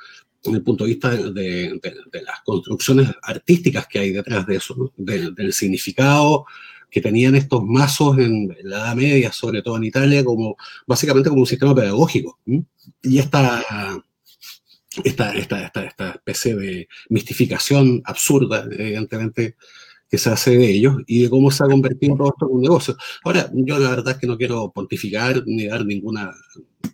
[0.44, 1.80] desde el punto de vista de,
[2.26, 6.46] las construcciones artísticas que hay detrás de eso, del significado
[6.94, 10.56] que tenían estos mazos en, la Edad Media, sobre todo en Italia, como
[10.86, 12.40] básicamente como un sistema pedagógico.
[12.46, 13.64] Y esta,
[15.04, 19.56] esta, esta, esta, esta especie de mistificación absurda, evidentemente,
[20.14, 22.62] que se hace de ellos y de cómo se ha convertido todo esto en un
[22.62, 22.96] negocio.
[23.24, 26.32] Ahora, yo la verdad es que no quiero pontificar ni dar ninguna,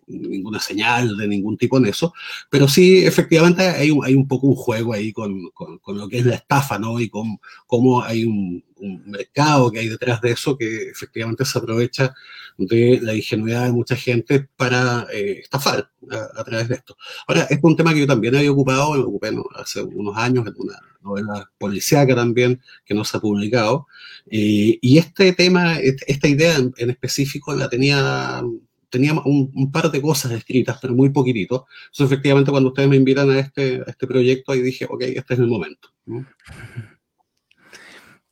[0.08, 2.13] ninguna señal de ningún tipo en eso,
[2.49, 6.08] pero sí, efectivamente, hay un, hay un poco un juego ahí con, con, con lo
[6.08, 6.99] que es la estafa, ¿no?
[6.99, 8.63] Y con cómo hay un,
[9.06, 12.13] mercado que hay detrás de eso que efectivamente se aprovecha
[12.58, 16.95] de la ingenuidad de mucha gente para eh, estafar a, través de esto.
[17.28, 20.54] Ahora, es un tema que yo también había ocupado, me ocupé hace unos años en
[20.58, 23.88] una novela policíaca también que no se ha publicado,
[24.32, 28.41] eh, y este tema, esta idea en, específico la tenía
[28.89, 31.67] tenía un, par de cosas escritas, pero muy poquitito.
[31.86, 35.34] Entonces, efectivamente, cuando ustedes me invitan a este, a este proyecto, ahí dije, ok, este
[35.34, 35.89] es el momento.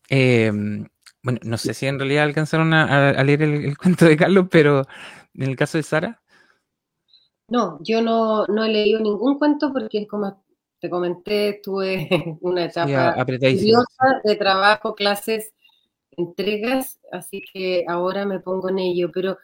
[0.09, 0.87] Em,
[1.21, 4.83] bueno, no sé si en realidad alcanzaron a, leer el, cuento de Carlos, pero
[5.33, 6.21] en el caso de Sara.
[7.49, 10.45] No, yo no, he leído ningún cuento porque, como
[10.79, 12.07] te comenté, tuve
[12.41, 15.53] una etapa curiosa de trabajo, clases,
[16.11, 19.11] entregas, así que ahora me pongo en ello.
[19.13, 19.37] Pero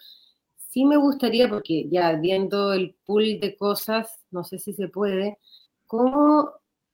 [0.73, 5.38] sí me gustaría, porque ya viendo el pool de cosas, no sé si se puede,
[5.86, 6.49] ¿cómo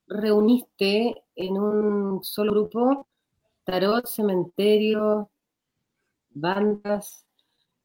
[0.08, 3.08] reuniste en un solo grupo
[3.64, 5.32] tarot, cementerio,
[6.32, 7.26] bandas,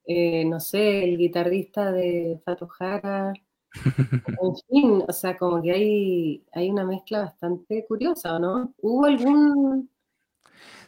[0.06, 3.32] eh, no sé, el guitarrista de Fato Jara,
[4.42, 8.74] en fin, o sea, como que hay, hay una mezcla bastante curiosa, ¿no?
[8.78, 9.90] ¿Hubo algún...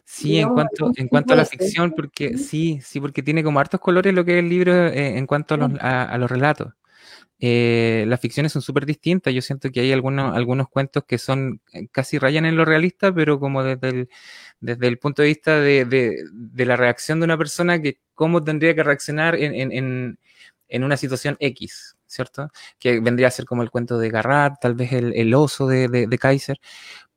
[0.04, 3.80] Sí, en cuanto, en cuanto a la ficción, porque sí, sí, porque tiene como hartos
[3.80, 6.74] colores lo que es el libro eh, en cuanto a los relatos.
[7.38, 9.34] Eh, las ficciones son súper distintas.
[9.34, 13.12] Yo siento que hay algunos, algunos cuentos que son eh, casi rayan en lo realista,
[13.14, 14.08] pero como desde el,
[14.60, 18.74] desde el punto de vista de, de, la reacción de una persona, que cómo tendría
[18.74, 20.18] que reaccionar en, en,
[20.68, 22.50] en, una situación X, ¿cierto?
[22.78, 25.88] Que vendría a ser como el cuento de Garrat, tal vez el, el oso de,
[25.88, 26.58] de Kaiser.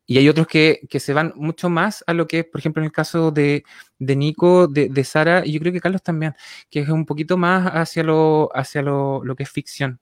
[0.10, 2.86] Y hay otros que, que, se van mucho más a lo que, por ejemplo, en
[2.86, 3.64] el caso de,
[4.00, 6.34] de Nico, de, de, Sara, y yo creo que Carlos también,
[6.68, 10.00] que es un poquito más hacia lo, hacia lo, lo que es ficción.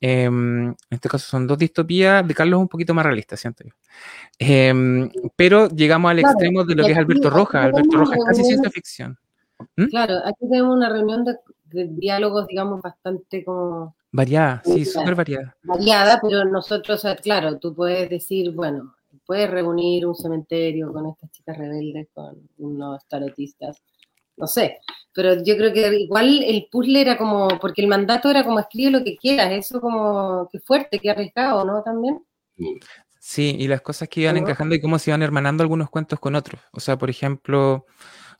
[0.00, 3.72] Em, en este caso son dos distopías, de Carlos un poquito más realista, siento yo.
[4.38, 7.66] Em, pero llegamos al extremo de lo que es Alberto Rojas.
[7.66, 9.18] Alberto Rojas es casi ciencia ficción.
[9.76, 9.88] ¿Mm?
[9.88, 11.36] Claro, aquí tenemos una reunión de,
[11.66, 13.94] de diálogos, digamos, bastante como...
[14.10, 15.54] Variada, sí, súper variada.
[15.64, 18.94] Variada, pero nosotros, claro, tú puedes decir, bueno,
[19.28, 23.82] puedes reunir un cementerio con estas chicas rebeldes, con unos tarotistas,
[24.38, 24.78] no sé,
[25.12, 28.90] pero yo creo que igual el puzzle era como, porque el mandato era como escribe
[28.90, 31.82] lo que quieras, eso como que fuerte, que arriesgado, ¿no?
[31.82, 32.24] También.
[33.20, 36.34] Sí, y las cosas que iban encajando y cómo se iban hermanando algunos cuentos con
[36.34, 36.62] otros.
[36.72, 37.84] O sea, por ejemplo,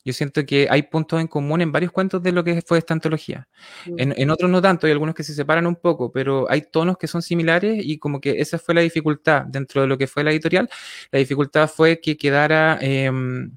[0.03, 2.93] yo siento que hay puntos en común en varios cuentos de lo que fue esta
[2.93, 3.47] antología.
[3.85, 4.13] Mm.
[4.15, 7.07] En, otros no tanto, hay algunos que se separan un poco, pero hay tonos que
[7.07, 10.31] son similares y como que esa fue la dificultad dentro de lo que fue la
[10.31, 10.69] editorial.
[11.11, 13.51] La dificultad fue que quedara em,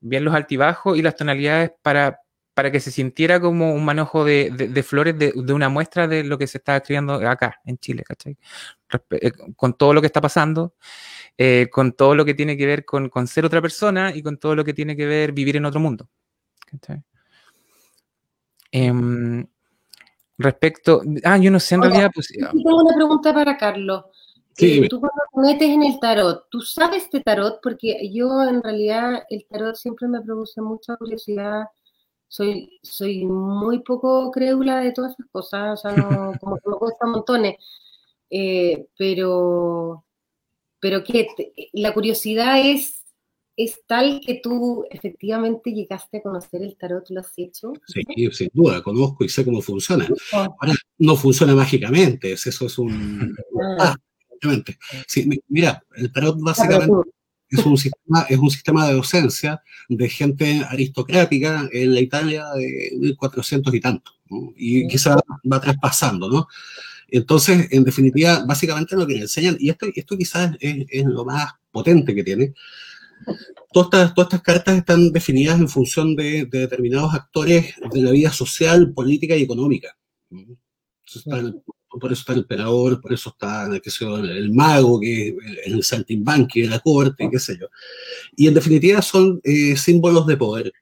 [0.00, 2.20] bien los altibajos y las tonalidades para,
[2.60, 6.22] para que se sintiera como un manojo de, de, flores de, de, una muestra de
[6.22, 8.36] lo que se está escribiendo acá en Chile, ¿cachai?
[9.12, 10.74] Eh, con todo lo que está pasando.
[11.38, 14.36] Eh, con todo lo que tiene que ver con, con, ser otra persona y con
[14.36, 16.06] todo lo que tiene que ver vivir en otro mundo.
[18.70, 19.46] Em,
[20.36, 22.28] respecto, ah, yo no sé, en realidad, pues...
[22.28, 24.04] Tengo una pregunta para Carlos.
[24.52, 27.58] Sí, eh, tú cuando te metes en el tarot, ¿tú sabes de tarot?
[27.62, 31.64] Porque yo en realidad el tarot siempre me produce mucha curiosidad.
[32.30, 36.76] Soy, soy muy poco crédula de todas esas cosas, o sea, no, como que me
[36.76, 37.56] cuesta montones.
[38.30, 40.04] Eh, pero
[40.80, 41.28] pero que
[41.74, 43.04] la curiosidad es,
[43.56, 47.74] es tal que tú efectivamente llegaste a conocer el tarot, ¿lo has hecho?
[47.86, 50.08] Sí, sin duda, conozco y sé cómo funciona.
[50.32, 53.36] Ahora, no funciona mágicamente, eso es un...
[53.78, 53.94] Ah.
[53.94, 53.96] ah
[55.06, 57.10] sí, mira, el tarot básicamente...
[57.50, 62.92] es un sistema, es un sistema de docencia de gente aristocrática en la Italia de
[62.98, 64.12] 1400 y tanto,
[64.56, 65.16] y quizá
[65.50, 66.46] va traspasando, ¿no?
[67.08, 71.52] Entonces, en definitiva, básicamente lo que le enseñan, y esto, esto quizás es, lo más
[71.72, 72.54] potente que tiene,
[73.72, 78.30] todas estas, todas estas cartas están definidas en función de, determinados actores de la vida
[78.30, 79.96] social, política y económica.
[81.98, 85.34] Por eso está el emperador, por eso está el, mago, que es
[85.66, 87.66] el saltimbanqui de la corte, qué sé yo.
[88.36, 90.72] Y en definitiva son eh, símbolos de poder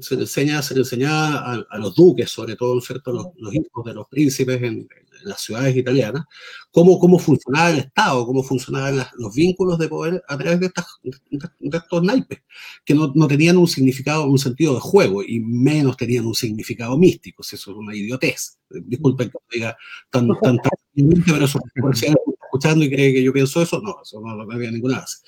[0.00, 3.84] se le enseña, se le enseña a, los duques, sobre todo, ¿no cierto?, los, hijos
[3.84, 4.88] de los príncipes en,
[5.24, 6.24] las ciudades italianas,
[6.70, 10.86] cómo, cómo funcionaba el Estado, cómo funcionaban los vínculos de poder a través de, estas,
[11.02, 12.40] de, estos naipes,
[12.84, 16.96] que no, no, tenían un significado, un sentido de juego, y menos tenían un significado
[16.96, 18.58] místico, si eso es una idiotez.
[18.70, 19.76] Disculpen que diga
[20.10, 20.72] tan, tan, tan,
[21.26, 21.58] pero eso
[22.48, 25.18] escuchando y cree que yo pienso eso, no, eso no, no había ninguna base.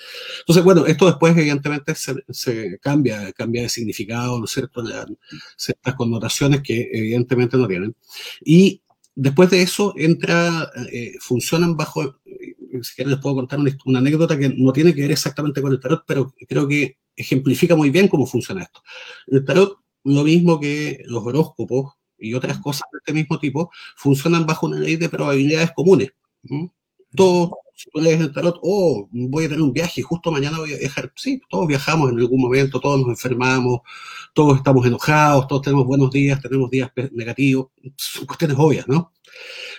[0.41, 4.83] Entonces, bueno, esto después evidentemente se, se cambia, cambia de significado, ¿no es cierto?
[4.83, 5.19] Le dan
[5.57, 7.95] ciertas connotaciones que evidentemente no tienen.
[8.45, 8.83] Y
[9.21, 13.99] después de eso entra, eh, funcionan bajo, eh, si quieren les puedo contar una, una,
[13.99, 17.91] anécdota que no tiene que ver exactamente con el tarot, pero creo que ejemplifica muy
[17.91, 18.83] bien cómo funciona esto.
[19.27, 24.47] El tarot, lo mismo que los horóscopos y otras cosas de este mismo tipo, funcionan
[24.47, 26.11] bajo una ley de probabilidades comunes
[27.15, 30.75] todos, si tú lees el tarot, oh, voy a tener un viaje, justo mañana voy
[30.75, 31.11] a viajar.
[31.17, 33.81] Sí, todos viajamos en algún momento, todos nos enfermamos,
[34.35, 39.15] todos estamos enojados, todos tenemos buenos días, tenemos días negativos, son cuestiones obvias, ¿no?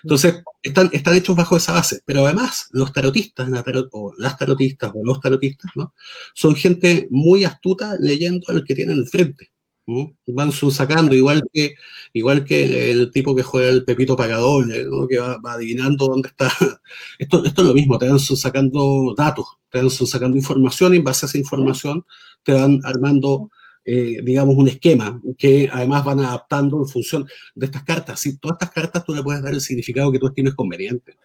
[0.02, 3.48] Entonces, están, están hechos bajo esa base, pero además los tarotistas,
[3.92, 5.94] o las tarotistas o los tarotistas, ¿no?
[6.34, 9.51] Son gente muy astuta leyendo al que tienen enfrente.
[10.28, 11.76] Van sacando, igual que,
[12.14, 14.68] igual que el tipo que juega el Pepito Pagador,
[15.10, 16.50] que va, adivinando dónde está.
[17.20, 21.04] Esto, esto es lo mismo, te van sacando datos, te van sacando información y en
[21.04, 22.06] base a esa información
[22.44, 23.50] te van armando,
[23.86, 28.20] eh, digamos, un esquema que además van adaptando en función de estas cartas.
[28.20, 31.16] Si todas estas cartas tú le puedes dar el significado que tú estimes conveniente.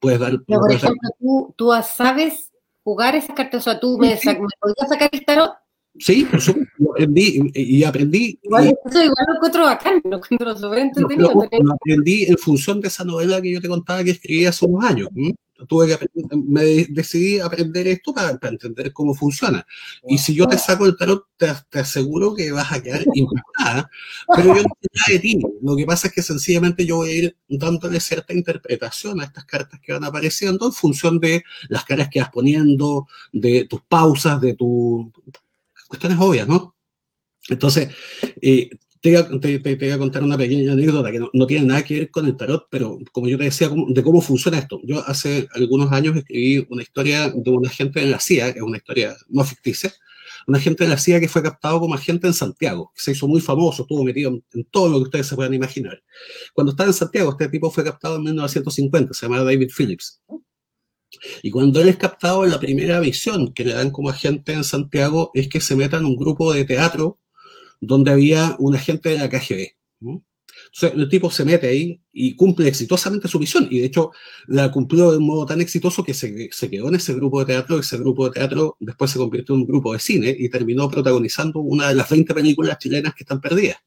[0.00, 2.50] puedes dar, por ejemplo, Tú, tú, sabes
[2.82, 5.63] jugar esas cartas, o sea, tú me, me podrías sacar el tarot
[5.98, 8.38] Sí, por supuesto, aprendí y aprendí.
[8.42, 11.32] Igual, eso igual lo encuentro bacán, lo encuentro súper entretenido.
[11.32, 14.84] Lo, aprendí en función de esa novela que yo te contaba que escribí hace unos
[14.84, 15.08] años.
[15.68, 19.64] Tuve que me decidí aprender esto para, para, entender cómo funciona.
[20.06, 23.88] Y si yo te saco el tarot, te, te aseguro que vas a quedar impactada,
[24.34, 25.40] pero yo no sé nada de ti.
[25.62, 29.44] Lo que pasa es que sencillamente yo voy a ir dándole cierta interpretación a estas
[29.44, 34.40] cartas que van apareciendo en función de las caras que vas poniendo, de tus pausas,
[34.40, 35.12] de tu
[35.94, 36.74] cuestiones obvias, ¿no?
[37.48, 37.88] Entonces,
[38.40, 42.26] eh, te, voy a contar una pequeña anécdota que no, tiene nada que ver con
[42.26, 44.80] el tarot, pero como yo te decía, de cómo funciona esto.
[44.82, 48.78] Yo hace algunos años escribí una historia de un agente de la CIA, es una
[48.78, 49.92] historia no ficticia,
[50.46, 53.28] un agente de la CIA que fue captado como agente en Santiago, que se hizo
[53.28, 56.02] muy famoso, estuvo metido en, en, todo lo que ustedes se puedan imaginar.
[56.54, 60.22] Cuando estaba en Santiago, este tipo fue captado en 1950, se llama David Phillips.
[61.42, 65.30] Y cuando él es captado, la primera visión que le dan como agente en Santiago
[65.34, 67.18] es que se meta en un grupo de teatro
[67.80, 69.74] donde había un agente de la KGB.
[70.66, 73.68] Entonces, el tipo se mete ahí y cumple exitosamente su misión.
[73.70, 74.10] Y de hecho,
[74.46, 77.46] la cumplió de un modo tan exitoso que se, se quedó en ese grupo de
[77.46, 77.78] teatro.
[77.78, 81.60] Ese grupo de teatro después se convirtió en un grupo de cine y terminó protagonizando
[81.60, 83.78] una de las 20 películas chilenas que están perdidas.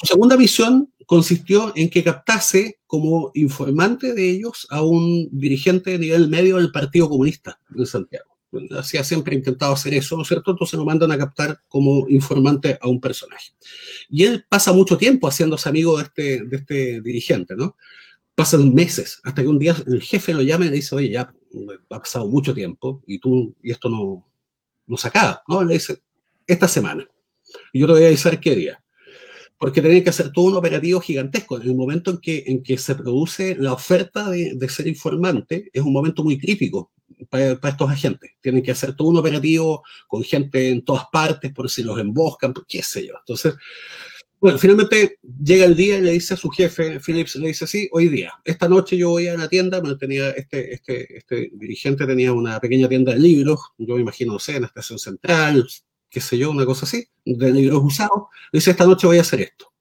[0.00, 5.98] Su segunda misión consistió en que captase como informante de ellos a un dirigente de
[5.98, 8.34] nivel medio del Partido Comunista de Santiago.
[8.78, 10.52] Así ha siempre intentado hacer eso, ¿no es cierto?
[10.52, 13.50] Entonces lo mandan a captar como informante a un personaje.
[14.08, 17.76] Y él pasa mucho tiempo haciéndose amigo de este, de este dirigente, ¿no?
[18.36, 21.32] Pasan meses, hasta que un día el jefe lo llama y le dice, oye, ya
[21.90, 24.28] ha pasado mucho tiempo y tú, y esto no,
[24.86, 25.64] no se acaba, ¿no?
[25.64, 26.02] Le dice,
[26.46, 27.08] esta semana.
[27.72, 28.83] Y yo te voy a avisar qué día
[29.58, 31.60] porque tienen que hacer todo un operativo gigantesco.
[31.60, 35.70] En el momento en que, en que se produce la oferta de, de ser informante,
[35.72, 36.92] es un momento muy crítico
[37.28, 38.32] para, para, estos agentes.
[38.40, 42.52] Tienen que hacer todo un operativo con gente en todas partes, por si los emboscan,
[42.52, 43.14] por qué sé yo.
[43.18, 43.54] Entonces,
[44.44, 47.88] bueno, finalmente llega el día y le dice a su jefe, Phillips, le dice, sí,
[47.92, 52.30] hoy día, esta noche yo voy a la tienda, tenía este, este, este dirigente tenía
[52.30, 55.66] una pequeña tienda de libros, yo me imagino, no sé, en la estación central,
[56.14, 59.40] qué sé yo, una cosa así, de libros usados, dice, esta noche voy a hacer
[59.40, 59.72] esto.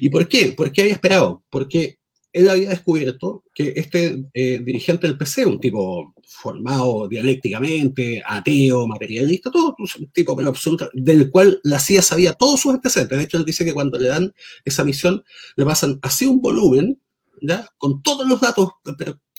[0.00, 0.52] ¿Y por qué?
[0.52, 1.44] ¿Por qué había esperado?
[1.50, 1.98] Porque
[2.32, 9.50] él había descubierto que este eh, dirigente del PC, un tipo formado dialécticamente, ateo, materialista,
[9.50, 13.18] todo un tipo pero absoluto, del cual la CIA sabía todos sus antecedentes.
[13.18, 14.32] De hecho, él dice que cuando le dan
[14.64, 15.22] esa misión,
[15.56, 16.98] le pasan así un volumen,
[17.42, 17.68] ¿ya?
[17.76, 18.70] con todos los datos,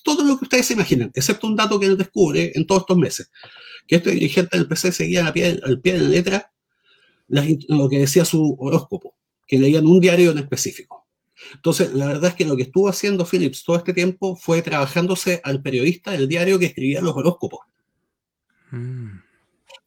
[0.03, 2.97] todo lo que ustedes se imaginen, excepto un dato que él descubre en todos estos
[2.97, 3.31] meses,
[3.89, 6.53] que este dirigente del PC seguía al pie, de letra
[7.27, 9.15] lo que decía su horóscopo,
[9.47, 11.07] que leían un diario en específico.
[11.55, 15.41] Entonces, la verdad es que lo que estuvo haciendo Phillips todo este tiempo fue trabajándose
[15.43, 17.61] al periodista del diario que escribía los horóscopos.
[18.69, 19.28] Mm.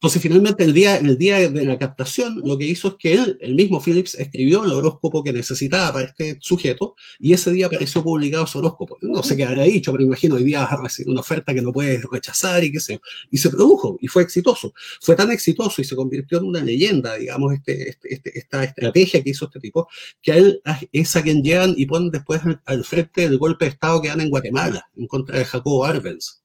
[0.03, 3.37] Entonces, finalmente, el día, el día de la captación, lo que hizo es que él,
[3.39, 8.03] el mismo Phillips, escribió el horóscopo que necesitaba para este sujeto y ese día apareció
[8.03, 8.97] publicado su horóscopo.
[9.01, 11.61] No sé qué habrá dicho, pero imagino hoy día vas a recibir una oferta que
[11.61, 12.99] no puedes rechazar y qué sé
[13.31, 14.73] Y se produjo y fue exitoso.
[14.99, 19.23] Fue tan exitoso y se convirtió en una leyenda, digamos, este, este, este esta estrategia
[19.23, 19.87] que hizo este tipo,
[20.21, 23.71] que a él es a quien llegan y ponen después al, frente del golpe de
[23.71, 26.43] Estado que dan en Guatemala, en contra de Jacobo Arbenz.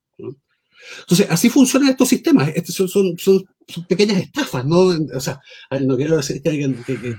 [1.00, 2.50] Entonces, así funcionan estos sistemas.
[2.54, 4.88] Estos son, son, son, pequeñas estafas, ¿no?
[5.14, 5.40] O sea,
[5.80, 7.14] no quiero decir que alguien que, que,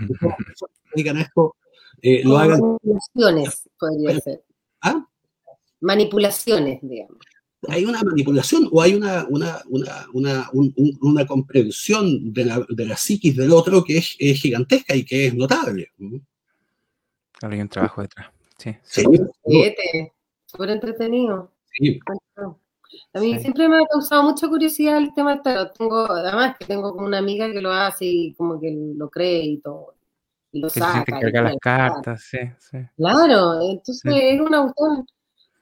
[0.96, 1.56] digan esto
[2.02, 2.60] eh, lo hagan.
[2.60, 4.44] Manipulaciones, podría ser.
[4.82, 5.06] ¿Ah?
[5.82, 7.18] Manipulaciones, digamos.
[7.68, 10.50] ¿Hay una manipulación o hay una, una, una, una,
[11.02, 15.28] una comprensión de la, de la, psiquis del otro que es, es, gigantesca y que
[15.28, 15.92] es notable?
[17.34, 18.28] Claro, hay un trabajo detrás.
[18.58, 18.76] Sí.
[18.84, 19.04] sí.
[20.46, 21.52] Súper entretenido.
[21.74, 22.00] Sí.
[23.14, 25.78] A mí siempre me ha causado mucha curiosidad el tema del tarot.
[25.78, 29.46] Tengo, además que tengo como una amiga que lo hace y como que lo cree
[29.46, 29.96] y todo.
[30.52, 31.04] Y lo saca.
[31.06, 32.78] Que carga las cartas, sí, sí.
[32.98, 35.06] Claro, entonces es una cuestión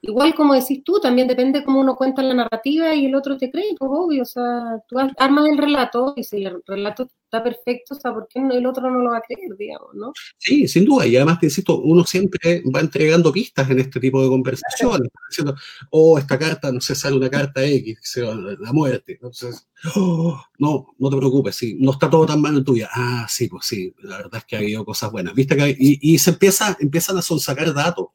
[0.00, 3.50] Igual como decís tú, también depende cómo uno cuenta la narrativa y el otro te
[3.50, 7.94] cree, pues obvio, o sea, tú armas el relato y si el relato está perfecto,
[7.94, 10.12] o sea, ¿por qué el otro no lo va a creer, digamos, no?
[10.38, 14.22] Sí, sin duda, y además te insisto, uno siempre va entregando pistas en este tipo
[14.22, 15.56] de conversaciones, diciendo,
[15.90, 18.20] oh, esta carta, no sé, sale una carta X,
[18.60, 22.64] la muerte, entonces, oh, no, no te preocupes, sí, no está todo tan mal en
[22.64, 25.76] tuya, ah, sí, pues sí, la verdad es que ha habido cosas buenas, viste que
[25.76, 28.06] y, y, se empieza, empiezan a sonsacar datos,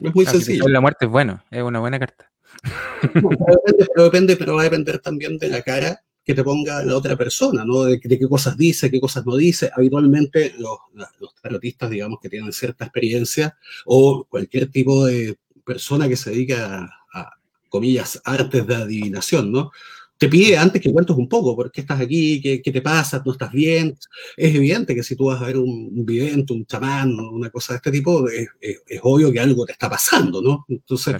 [0.00, 0.68] es muy sencillo.
[0.68, 2.30] La muerte es bueno, es una buena carta.
[3.12, 7.16] pero, depende, pero, va a depender también de la cara que te ponga la otra
[7.16, 7.84] persona, ¿no?
[7.84, 9.70] De, qué cosas dice, qué cosas no dice.
[9.74, 10.78] Habitualmente los,
[11.20, 16.88] los tarotistas, digamos, que tienen cierta experiencia o cualquier tipo de persona que se dedica
[17.12, 17.30] a, a
[17.68, 19.70] comillas, artes de adivinación, ¿no?
[20.18, 22.40] Te pide antes que cuentes un poco, ¿por qué estás aquí?
[22.40, 23.22] ¿Qué, qué te pasa?
[23.24, 23.96] ¿No estás bien?
[24.36, 27.74] Es evidente que si tú vas a ver un, un vidente, un chamán, una cosa
[27.74, 30.64] de este tipo, es, es, es, obvio que algo te está pasando, ¿no?
[30.68, 31.16] Entonces,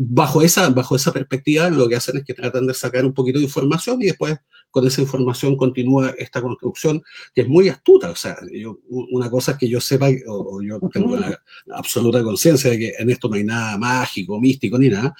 [0.00, 3.38] bajo, esa, bajo esa perspectiva, lo que hacen es que tratan de sacar un poquito
[3.38, 4.38] de información y después
[4.70, 7.02] con esa información continúa esta construcción
[7.34, 8.10] que es muy astuta.
[8.10, 11.40] O sea, yo, una cosa es que yo sepa, o, o yo tengo la,
[11.74, 15.14] absoluta conciencia de que en esto no hay nada mágico, místico ni nada,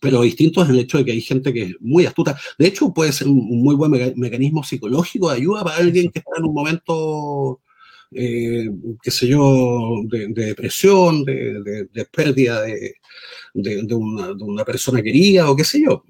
[0.00, 2.38] pero distinto es el hecho de que hay gente que es muy astuta.
[2.58, 6.20] De hecho, puede ser un muy buen meca mecanismo psicológico de ayuda para alguien que
[6.20, 7.60] está en un momento,
[8.14, 8.68] eh,
[9.02, 12.94] qué sé yo, de, de depresión, de, de, de pérdida de,
[13.94, 16.04] una, persona querida o qué sé yo.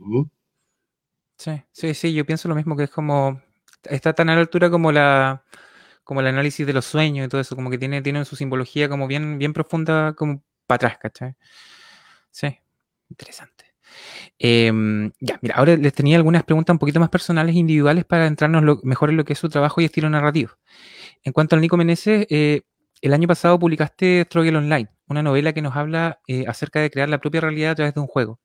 [1.37, 3.41] Sí, sí, sí, yo pienso lo mismo, que es como,
[3.85, 5.45] está tan a la altura como la
[6.05, 8.89] como el análisis de los sueños y todo eso, como que tiene, tiene su simbología
[8.89, 11.37] como bien, bien profunda, como para atrás, ¿cachai?
[12.31, 12.59] Sí,
[13.09, 13.73] interesante.
[14.39, 14.73] Eh,
[15.21, 19.11] ya, mira, ahora les tenía algunas preguntas un poquito más personales, individuales, para entrarnos mejor
[19.11, 20.53] en lo que es su trabajo y estilo narrativo.
[21.25, 22.63] En cuanto al Nico Meneses, eh,
[23.01, 27.09] el año pasado publicaste Struggle Online, una novela que nos habla eh, acerca de crear
[27.09, 28.41] la propia realidad a través de un juego.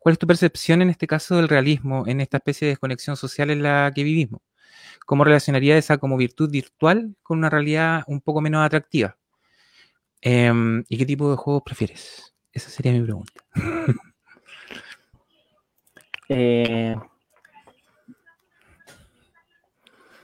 [0.00, 3.50] ¿Cuál es tu percepción en este caso del realismo, en esta especie de desconexión social
[3.50, 4.40] en la que vivimos?
[5.06, 9.16] ¿Cómo relacionaría esa como virtud virtual con una realidad un poco menos atractiva?
[10.22, 10.52] Eh,
[10.88, 12.34] ¿Y qué tipo de juegos prefieres?
[12.52, 13.32] Esa sería mi pregunta.
[16.28, 16.96] eh,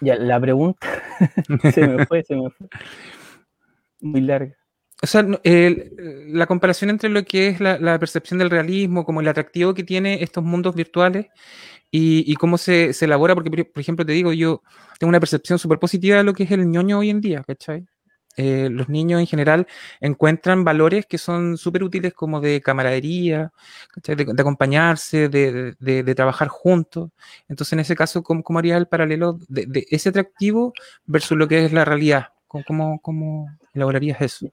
[0.01, 0.87] ya, la pregunta
[1.73, 2.69] se me fue, se me fue.
[4.01, 4.55] Muy larga.
[5.03, 5.93] O sea, el,
[6.29, 9.85] la comparación entre lo que es la, la, percepción del realismo, como el atractivo que
[9.85, 11.27] tiene estos mundos virtuales
[11.91, 14.63] y, y cómo se, se, elabora, porque por ejemplo te digo, yo
[14.99, 17.85] tengo una percepción súper positiva de lo que es el ñoño hoy en día, ¿cachai?
[18.37, 19.67] Eh, los niños en general
[19.99, 23.51] encuentran valores que son súper útiles como de camaradería,
[24.05, 27.11] de, acompañarse, de, trabajar juntos.
[27.49, 30.75] Entonces, en ese caso, ¿cómo, cómo haría el paralelo de, ese atractivo
[31.07, 32.29] versus lo que es la realidad?
[32.47, 34.47] ¿Cómo, cómo elaborarías eso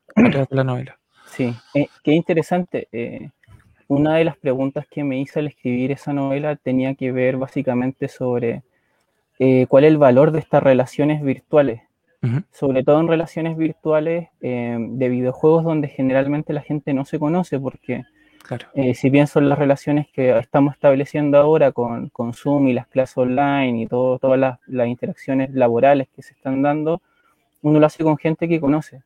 [0.49, 0.97] la novela?
[1.27, 2.88] Sí, eh, qué interesante.
[2.91, 3.29] Eh,
[3.88, 8.07] una de las preguntas que me hice al escribir esa novela tenía que ver básicamente
[8.07, 8.63] sobre
[9.67, 11.81] cuál es el valor de estas relaciones virtuales
[12.51, 17.59] sobre todo en relaciones virtuales eh, de videojuegos donde generalmente la gente no se conoce,
[17.59, 18.03] porque
[18.43, 18.67] claro.
[18.76, 22.88] eh, si bien son las relaciones que estamos estableciendo ahora con, con Zoom y las
[22.88, 27.01] clases online y todo, todas las, las, interacciones laborales que se están dando,
[27.61, 29.01] uno lo hace con gente que conoce.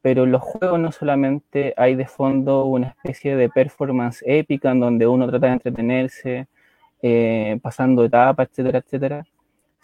[0.00, 4.80] pero en los juegos no solamente hay de fondo una especie de performance épica en
[4.80, 6.46] donde uno trata de entretenerse,
[7.02, 9.26] eh, pasando etapas, etcétera, etcétera,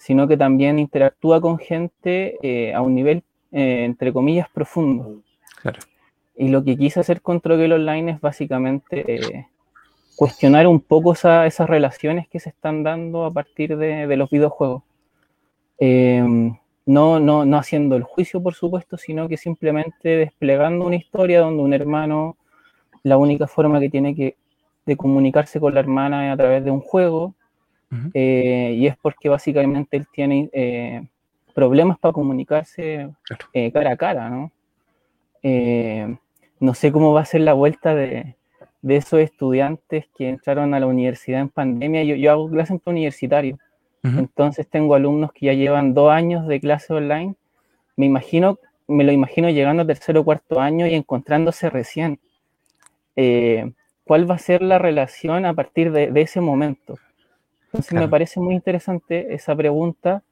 [0.02, 3.22] sino que también interactúa con gente eh, a un nivel,
[3.52, 5.22] eh, entre comillas, profundo.
[5.60, 5.78] Claro.
[6.34, 9.46] Y lo que quise hacer con Troquel Online es básicamente
[10.16, 14.82] cuestionar un poco esas relaciones que se están dando a partir de, los videojuegos.
[15.78, 21.42] Em, no, no, no haciendo el juicio, por supuesto, sino que simplemente desplegando una historia
[21.42, 22.36] donde un hermano,
[23.04, 24.36] la única forma que tiene que,
[24.84, 27.36] de comunicarse con la hermana es a través de un juego,
[28.14, 31.06] eh, y es porque básicamente él tiene eh,
[31.54, 33.10] problemas para comunicarse
[33.52, 34.50] eh, cara a cara, ¿no?
[36.60, 38.36] no sé cómo va a ser la vuelta de,
[38.82, 42.02] de esos estudiantes que entraron a la universidad en pandemia.
[42.02, 43.58] Yo, yo hago clases en universitario,
[44.02, 47.36] entonces tengo alumnos que ya llevan dos años de clase online.
[47.96, 52.18] Me imagino, me lo imagino llegando a tercero o cuarto año y encontrándose recién.
[53.14, 53.72] Eh,
[54.04, 56.98] ¿Cuál va a ser la relación a partir de, ese momento?
[57.72, 60.22] Entonces me parece muy interesante esa pregunta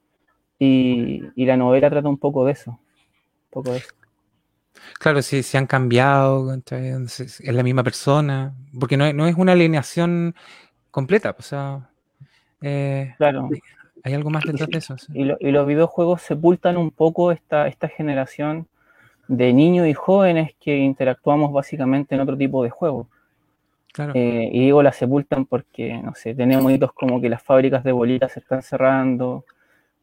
[0.58, 2.72] y, y, la novela trata un poco de eso.
[2.72, 3.94] Un poco de eso.
[4.98, 10.34] Claro, si se han cambiado, es la misma persona, porque no, es una alineación
[10.90, 11.88] completa, o sea,
[12.60, 13.48] eh, claro.
[14.02, 14.96] hay algo más detrás de eso.
[15.14, 18.66] Y, los videojuegos sepultan un poco esta, esta generación
[19.28, 23.06] de niños y jóvenes que interactuamos básicamente en otro tipo de juegos.
[23.92, 24.12] Claro.
[24.14, 27.92] Eh, y digo la sepultan porque, no sé, tenemos hitos como que las fábricas de
[27.92, 29.44] bolitas se están cerrando,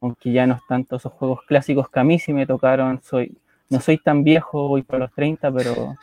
[0.02, 3.38] aunque ya no están todos esos juegos clásicos que a mí sí me tocaron, soy
[3.70, 5.96] no soy tan viejo, voy por los 30, pero,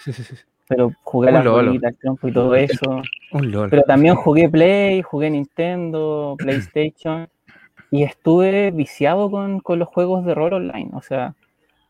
[0.68, 3.02] pero jugué la bolita, el trompo y todo eso.
[3.70, 7.28] Pero también jugué Play, jugué Nintendo, PlayStation
[7.90, 10.90] y estuve viciado con, los juegos de rol online.
[10.94, 11.34] O sea,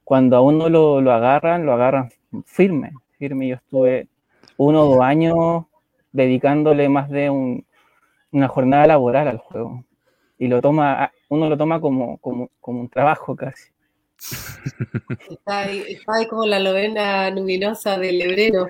[0.04, 2.10] cuando a uno lo, agarran, lo agarran
[2.44, 3.48] firme, firme.
[3.48, 4.08] Yo estuve
[4.56, 5.64] uno o dos años
[6.14, 7.28] dedicándole más de
[8.30, 9.84] una jornada laboral al juego.
[10.38, 13.70] Y lo toma, uno lo toma como, como, como un trabajo casi.
[15.28, 15.98] Está ahí,
[16.30, 18.68] como la novena luminosa del hebrero.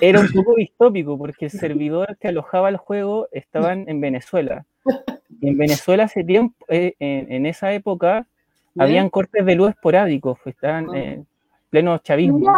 [0.00, 4.64] era un poco distópico porque el servidor que alojaba el juego estaban en Venezuela.
[5.40, 8.26] Y en Venezuela hace tiempo, eh, en, esa época,
[8.78, 11.26] habían cortes de luz esporádicos, pues, estaban oh.
[11.70, 12.52] En pleno chavismo.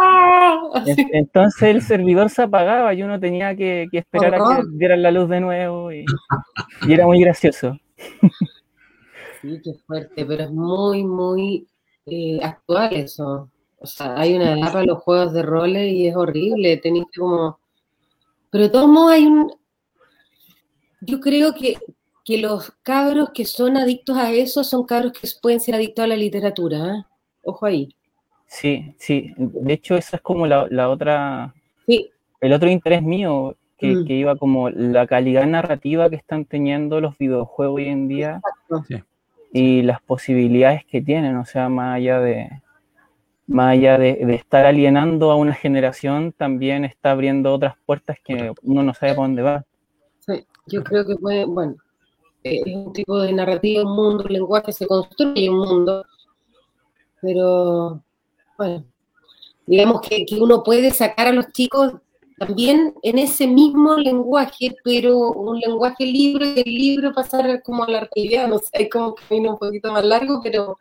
[1.13, 5.29] Entonces el servidor se apagaba y uno tenía que, esperar a que dieran la luz
[5.29, 6.05] de nuevo y
[6.87, 7.77] era muy gracioso.
[9.41, 11.67] Sí, qué fuerte, pero es muy, muy
[12.05, 13.49] eh, actual eso.
[13.77, 16.77] O sea, hay una edad para los juegos de roles y es horrible.
[16.77, 17.59] Tenéis como.
[18.49, 19.53] Pero de todos modos hay un.
[21.01, 21.77] Yo creo que,
[22.37, 26.15] los cabros que son adictos a eso son cabros que pueden ser adictos a la
[26.15, 26.77] literatura.
[26.77, 27.03] ¿eh?
[27.43, 27.89] Ojo ahí.
[28.53, 29.33] Sí, sí.
[29.37, 31.53] De hecho, esa es como la, otra.
[31.87, 32.09] Sí.
[32.39, 34.05] El otro interés mío, que, mm.
[34.05, 38.41] que, iba como la calidad narrativa que están teniendo los videojuegos hoy en día.
[38.43, 38.83] Exacto.
[38.87, 39.03] Sí
[39.53, 42.49] y las posibilidades que tienen, o sea, más allá de,
[43.45, 48.81] más allá de, estar alienando a una generación, también está abriendo otras puertas que uno
[48.81, 49.63] no sabe para dónde va.
[50.19, 51.75] Sí, yo creo que puede, bueno,
[52.43, 56.03] eh, es un tipo de narrativa, un mundo, un lenguaje, se construye un mundo,
[57.21, 58.01] pero
[58.57, 58.85] bueno,
[59.65, 61.93] digamos que, que uno puede sacar a los chicos
[62.37, 67.89] también en ese mismo lenguaje, pero un lenguaje libre, y el libro pasar como a
[67.89, 70.77] la arquivia, no sé, como que camino un poquito más largo, pero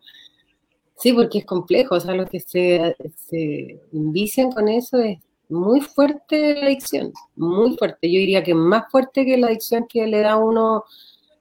[0.97, 5.19] sí, porque es complejo, o sea, los que se, se invician con eso es
[5.49, 10.07] muy fuerte la adicción, muy fuerte, yo diría que más fuerte que la adicción que
[10.07, 10.85] le da a uno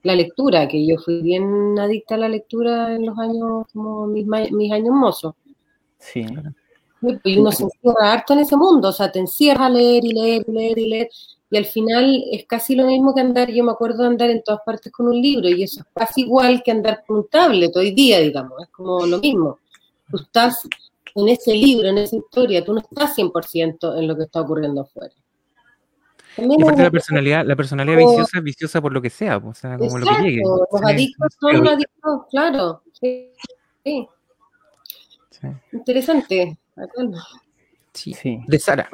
[0.02, 4.26] la lectura, que yo fui bien adicta a la lectura en los años, como mis,
[4.26, 5.34] mis años mozos.
[6.02, 6.26] Sí.
[7.24, 10.12] Y uno se encierra harto en ese mundo, o sea, te encierra a leer y
[10.12, 11.08] leer y leer y leer,
[11.50, 14.42] y al final es casi lo mismo que andar, yo me acuerdo de andar en
[14.42, 17.74] todas partes con un libro, y eso es casi igual que andar con un tablet
[17.76, 19.58] hoy día, digamos, es como lo mismo.
[20.10, 20.68] Tú estás
[21.14, 24.82] en ese libro, en esa historia, tú no estás 100% en lo que está ocurriendo
[24.82, 25.12] afuera.
[26.38, 29.76] y aparte la personalidad, la personalidad viciosa es viciosa por lo que sea, o sea,
[29.76, 30.42] como lo que llegue.
[30.42, 32.82] Los adictos son adictos, claro.
[33.00, 33.30] Sí.
[33.84, 34.08] sí.
[35.72, 36.56] Interesante.
[37.92, 38.40] Sí.
[38.46, 38.88] De Sara.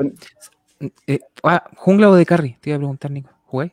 [1.07, 2.57] Eh, ah, ¿Jungla o de Carry?
[2.61, 3.31] Te iba a preguntar, Nico.
[3.47, 3.73] ¿Jugué?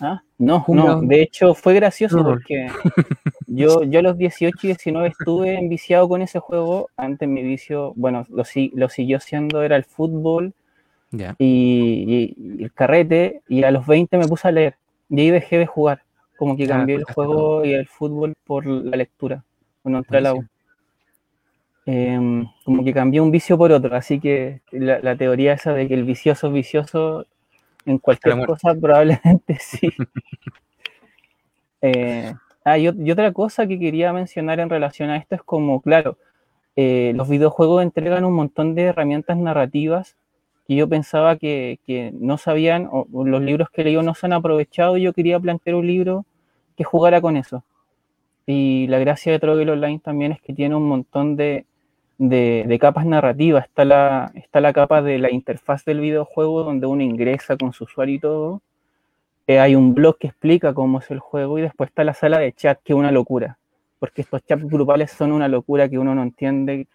[0.00, 2.66] Ah, no, no, de hecho fue gracioso porque
[3.46, 6.88] yo, yo a los 18 y 19 estuve enviciado con ese juego.
[6.96, 10.52] Antes mi vicio, bueno, lo, lo siguió siendo, era el fútbol
[11.38, 13.42] y, el carrete.
[13.48, 14.76] Y a los 20 me puse a leer.
[15.08, 16.02] Y ahí dejé de jugar.
[16.36, 19.44] Como que ah, cambié el juego y el fútbol por la lectura.
[19.82, 20.20] Cuando entré
[21.86, 25.94] em, como que cambié un vicio por otro, así que la, teoría esa de que
[25.94, 27.26] el vicioso es vicioso
[27.86, 29.90] en cualquier cosa probablemente sí.
[31.86, 32.32] Eh,
[32.64, 36.16] ah, y, otra cosa que quería mencionar en relación a esto es como, claro,
[36.76, 40.16] eh, los videojuegos entregan un montón de herramientas narrativas
[40.66, 41.78] que yo pensaba que,
[42.18, 45.76] no sabían, o, los libros que leí no se han aprovechado, y yo quería plantear
[45.76, 46.24] un libro
[46.76, 47.64] que jugara con eso.
[48.46, 51.66] Y la gracia de Trogel Online también es que tiene un montón de,
[52.78, 53.64] capas narrativas.
[53.66, 57.84] Está la, está la capa de la interfaz del videojuego donde uno ingresa con su
[57.84, 58.62] usuario y todo.
[59.46, 62.38] Eh, hay un blog que explica cómo es el juego y después está la sala
[62.38, 63.58] de chat, que es una locura.
[63.98, 66.86] Porque estos chats grupales son una locura que uno no entiende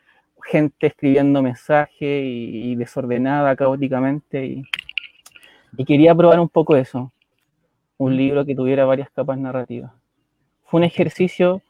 [0.43, 4.63] gente escribiendo mensajes y, desordenada caóticamente.
[5.77, 7.11] Y, quería probar un poco eso,
[7.97, 9.91] un libro que tuviera varias capas narrativas.
[10.65, 11.61] Fue un ejercicio,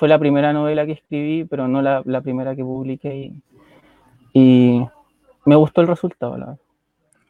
[0.00, 3.34] fue la primera novela que escribí, pero no la, primera que publiqué.
[4.32, 4.82] Y,
[5.44, 6.60] me gustó el resultado, la verdad.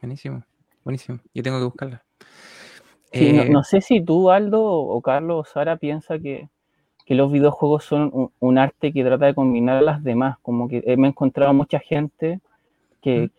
[0.01, 0.41] Buenísimo,
[0.85, 1.19] buenísimo.
[1.33, 2.01] Yo tengo que buscarla.
[3.13, 6.47] no, no, sé si tú, Aldo, o Carlos o Sara piensa que,
[7.05, 11.07] que los videojuegos son un, arte que trata de combinar las demás, como que me
[11.07, 12.39] he encontrado mucha gente
[13.01, 13.29] que,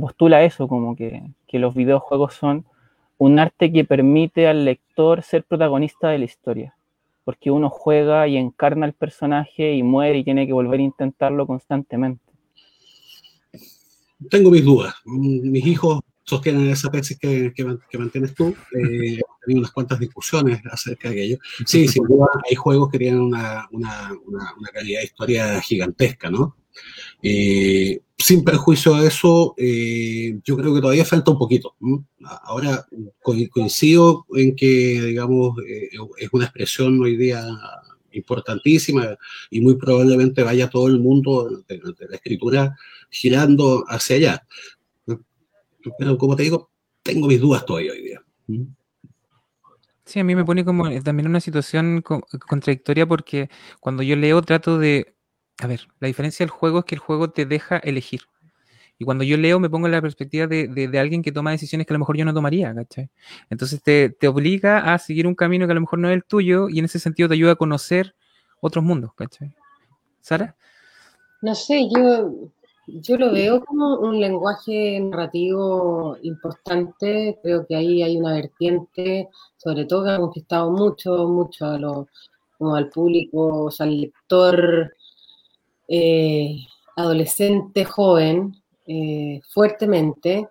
[0.00, 1.22] postula eso, como que,
[1.52, 2.64] los videojuegos son
[3.18, 6.74] un arte que permite al lector ser protagonista de la historia,
[7.30, 11.46] porque uno juega y encarna al personaje y muere y tiene que volver a intentarlo
[11.46, 12.24] constantemente.
[14.28, 14.92] Tengo mis dudas.
[15.04, 18.48] Mis hijos sostienen esa tesis que, que, mantienes tú.
[18.48, 21.38] Eh, he tenido unas cuantas discusiones acerca de ello.
[21.64, 26.56] Sí, sin duda hay juegos que tienen una, una, una, calidad de historia gigantesca, ¿no?
[27.22, 31.74] Eh, sin perjuicio de eso, eh, yo creo que todavía falta un poquito.
[32.42, 32.86] Ahora
[33.50, 35.56] coincido en que, digamos,
[36.18, 37.44] es una expresión hoy día
[38.12, 39.16] importantísima
[39.50, 42.76] y muy probablemente vaya todo el mundo de la escritura
[43.10, 44.46] girando hacia allá.
[45.98, 46.70] Pero como te digo,
[47.02, 48.22] tengo mis dudas todavía hoy día.
[50.04, 53.48] Sí, a mí me pone como también una situación contradictoria porque
[53.80, 55.14] cuando yo leo trato de...
[55.60, 58.22] A ver, la diferencia del juego es que el juego te deja elegir.
[58.98, 61.92] Y cuando yo leo me pongo en la perspectiva de, alguien que toma decisiones que
[61.92, 63.08] a lo mejor yo no tomaría, ¿cachai?
[63.48, 66.24] Entonces te, te, obliga a seguir un camino que a lo mejor no es el
[66.24, 68.14] tuyo y en ese sentido te ayuda a conocer
[68.60, 69.54] otros mundos, ¿cachai?
[70.20, 70.54] ¿Sara?
[71.40, 72.50] No sé, yo
[72.86, 79.84] yo lo veo como un lenguaje narrativo importante, creo que ahí hay una vertiente, sobre
[79.84, 82.08] todo que ha conquistado mucho, mucho a lo,
[82.58, 84.92] como al público, o sea, al lector
[85.90, 86.56] eh,
[86.96, 88.54] adolescente, joven,
[88.86, 90.48] eh, fuertemente,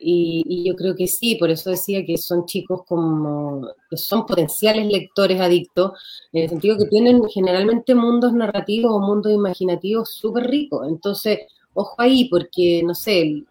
[0.00, 4.86] y, yo creo que sí, por eso decía que son chicos como, que son potenciales
[4.86, 5.92] lectores adictos,
[6.32, 10.86] en el sentido que tienen generalmente mundos narrativos o mundos imaginativos súper ricos.
[10.88, 11.40] Entonces,
[11.74, 13.46] ojo ahí, porque, no sé, el,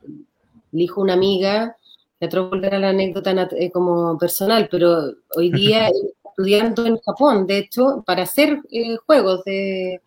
[0.74, 1.76] hijo de una amiga,
[2.20, 5.90] le atrevo a volver a la anécdota eh, como personal, pero hoy día
[6.38, 10.02] estudiando en Japón, de hecho, para hacer eh, juegos de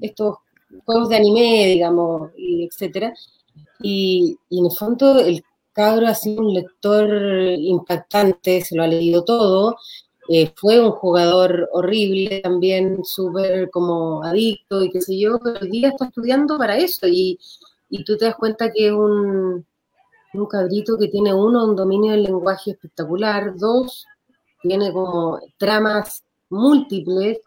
[0.00, 0.36] estos
[0.84, 3.12] juegos de anime, digamos, y etcétera.
[3.80, 7.08] Y, en el fondo el cabro ha sido un lector
[7.58, 9.76] impactante, se lo ha leído todo,
[10.28, 15.70] eh, fue un jugador horrible, también súper como adicto y qué sé yo, pero hoy
[15.70, 17.38] día está estudiando para eso y,
[17.90, 19.66] y tú te das cuenta que es un,
[20.32, 24.06] un cabrito que tiene uno, un dominio del lenguaje espectacular, dos,
[24.62, 27.38] tiene como tramas múltiples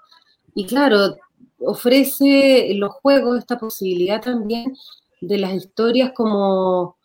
[0.54, 1.16] y claro,
[1.60, 4.76] ofrece los juegos esta posibilidad también
[5.22, 6.96] de las historias como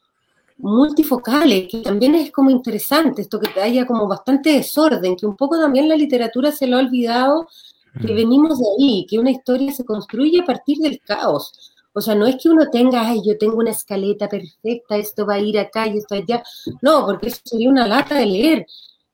[0.58, 5.58] multifocales, que también es como interesante, esto que haya como bastante desorden, que un poco
[5.58, 7.48] también la literatura se lo ha olvidado,
[8.00, 8.16] que mm.
[8.16, 11.72] venimos de ahí, que una historia se construye a partir del caos.
[11.94, 15.34] O sea, no es que uno tenga, ay, yo tengo una escaleta perfecta, esto va
[15.34, 16.42] a ir acá y esto allá.
[16.80, 18.66] No, porque eso sería una lata de leer.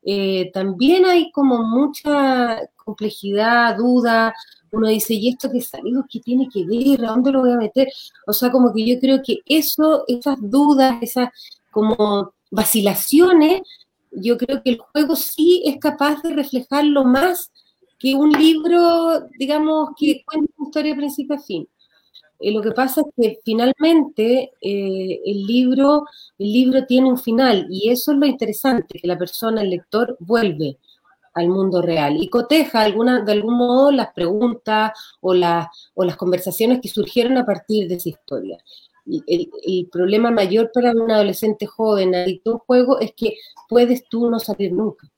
[0.05, 4.33] Eh, también hay como mucha complejidad, duda.
[4.73, 6.05] Uno dice, ¿y esto qué salió?
[6.11, 7.05] ¿Qué tiene que ver?
[7.05, 7.89] ¿A dónde lo voy a meter?
[8.27, 11.29] O sea, como que yo creo que eso, esas dudas, esas
[11.71, 13.63] como vacilaciones,
[14.13, 17.51] yo creo que el juego sí es capaz de reflejarlo más
[17.99, 21.69] que un libro, digamos, que cuenta una historia de principio a fin.
[22.41, 26.05] Eh, lo que pasa es que finalmente eh, el, libro,
[26.39, 30.17] el libro tiene un final y eso es lo interesante, que la persona, el lector,
[30.21, 30.79] vuelve
[31.35, 35.35] al mundo real y coteja alguna, de algún modo las preguntas o,
[35.95, 38.59] o las conversaciones que surgieron a partir de esa historia.
[39.07, 43.35] Y el, problema mayor para un adolescente joven adicto a un juego es que
[43.69, 45.11] puedes tú no salir nunca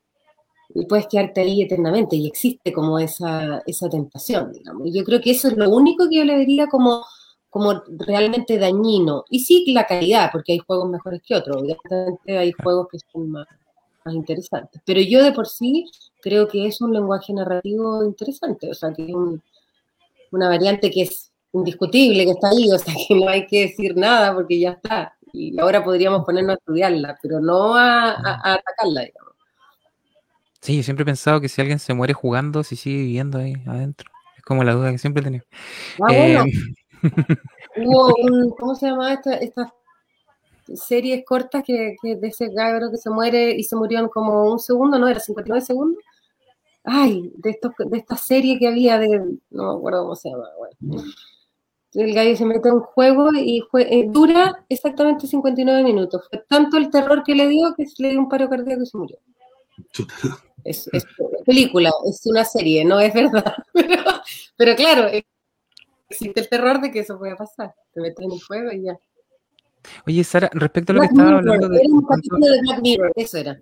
[0.73, 4.89] y puedes quedarte ahí eternamente y existe como esa, esa tentación, digamos.
[4.93, 7.05] Yo creo que eso es lo único que yo le diría como
[7.51, 9.25] como realmente dañino.
[9.29, 13.31] Y sí la calidad, porque hay juegos mejores que otros, obviamente hay juegos que son
[13.31, 13.47] más,
[14.11, 14.81] más interesantes.
[14.85, 15.91] Pero yo de por sí
[16.21, 19.15] creo que es un lenguaje narrativo interesante, o sea, que es
[20.31, 23.97] una variante que es indiscutible, que está ahí, o sea, que no hay que decir
[23.97, 25.17] nada porque ya está.
[25.33, 29.31] Y ahora podríamos ponernos a estudiarla, pero no a, atacarla, digamos.
[30.61, 34.11] Sí, siempre he pensado que si alguien se muere jugando, si sigue viviendo ahí adentro.
[34.37, 35.45] Es como la duda que siempre he tenido.
[36.01, 36.45] Ah, bueno.
[36.45, 36.53] Eh,
[37.77, 39.71] Hubo un, ¿cómo se llama esta, estas
[40.75, 44.51] series cortas que, que, de ese cabro que se muere y se murió en como
[44.51, 45.09] un segundo, ¿no?
[45.09, 46.03] Era 59 segundos.
[46.85, 49.18] Ay, de, estos, de esta serie que había de,
[49.51, 51.05] no me acuerdo cómo se llama, bueno.
[51.93, 56.27] El gallo se mete en un juego y eh, dura exactamente 59 minutos.
[56.31, 58.97] Fue tanto el terror que le dio que le dio un paro cardíaco y se
[58.97, 59.18] murió.
[60.62, 61.05] Es, es,
[61.45, 63.55] película, es una serie, no es verdad.
[63.73, 64.03] Pero,
[64.57, 65.09] pero claro,
[66.09, 67.75] existe el terror de que eso pueda pasar.
[67.93, 68.99] Te metes en un juego y ya.
[70.07, 71.81] Oye, Sara, respecto a lo que estaba hablando de.
[71.81, 73.61] Era un capítulo de Black Mirror, eso era.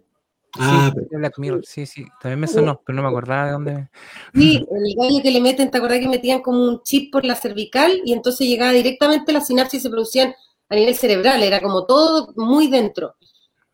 [0.58, 3.88] Ah, sí, Black Mirror, sí, sí, también me sonó, pero no me acordaba de dónde.
[4.34, 7.34] Sí, el gallo que le meten, ¿te acordás que metían como un chip por la
[7.34, 10.34] cervical y entonces llegaba directamente la sinapsis y se producían
[10.68, 13.16] a nivel cerebral, era como todo muy dentro.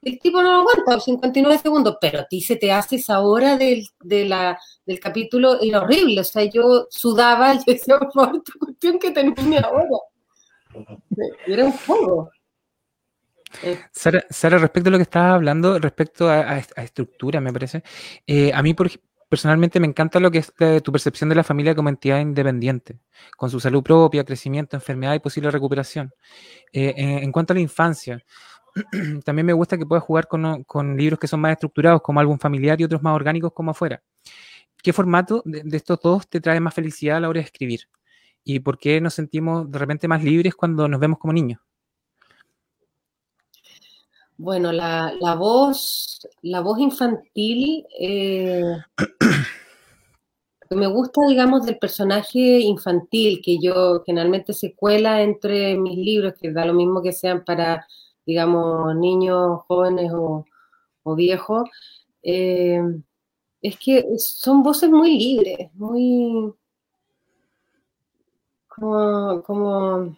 [0.03, 3.57] El tipo no lo aguanta, 59 segundos, pero a ti se te hace esa hora
[3.57, 8.43] del, de la, del capítulo, era horrible, o sea, yo sudaba, yo decía, por favor,
[8.43, 9.89] tu cuestión que termine ahora.
[11.47, 12.31] Era un juego.
[13.93, 17.83] Sara, Sara, respecto a lo que estabas hablando, respecto a, estructura, me parece,
[18.27, 18.75] eh, a mí
[19.29, 22.99] personalmente me encanta lo que es eh, tu percepción de la familia como entidad independiente,
[23.37, 26.13] con su salud propia, crecimiento, enfermedad y posible recuperación.
[26.73, 28.25] Eh, en, cuanto a la infancia,
[29.25, 32.81] también me gusta que puedas jugar con, libros que son más estructurados, como álbum familiar
[32.81, 34.03] y otros más orgánicos como afuera.
[34.83, 37.89] ¿Qué formato de estos dos te trae más felicidad a la hora de escribir?
[38.45, 41.61] ¿Y por qué nos sentimos de repente más libres cuando nos vemos como niños?
[44.45, 48.77] Bueno, la, la voz, la voz infantil, eh,
[50.71, 56.53] me gusta, digamos, del personaje infantil que yo generalmente se cuela entre mis libros, que
[56.53, 57.87] da lo mismo que sean para,
[58.27, 60.45] digamos, niños, jóvenes o,
[61.17, 61.71] viejos,
[62.23, 62.83] eh,
[63.63, 66.53] es que son voces muy libres, muy
[68.69, 70.17] como, como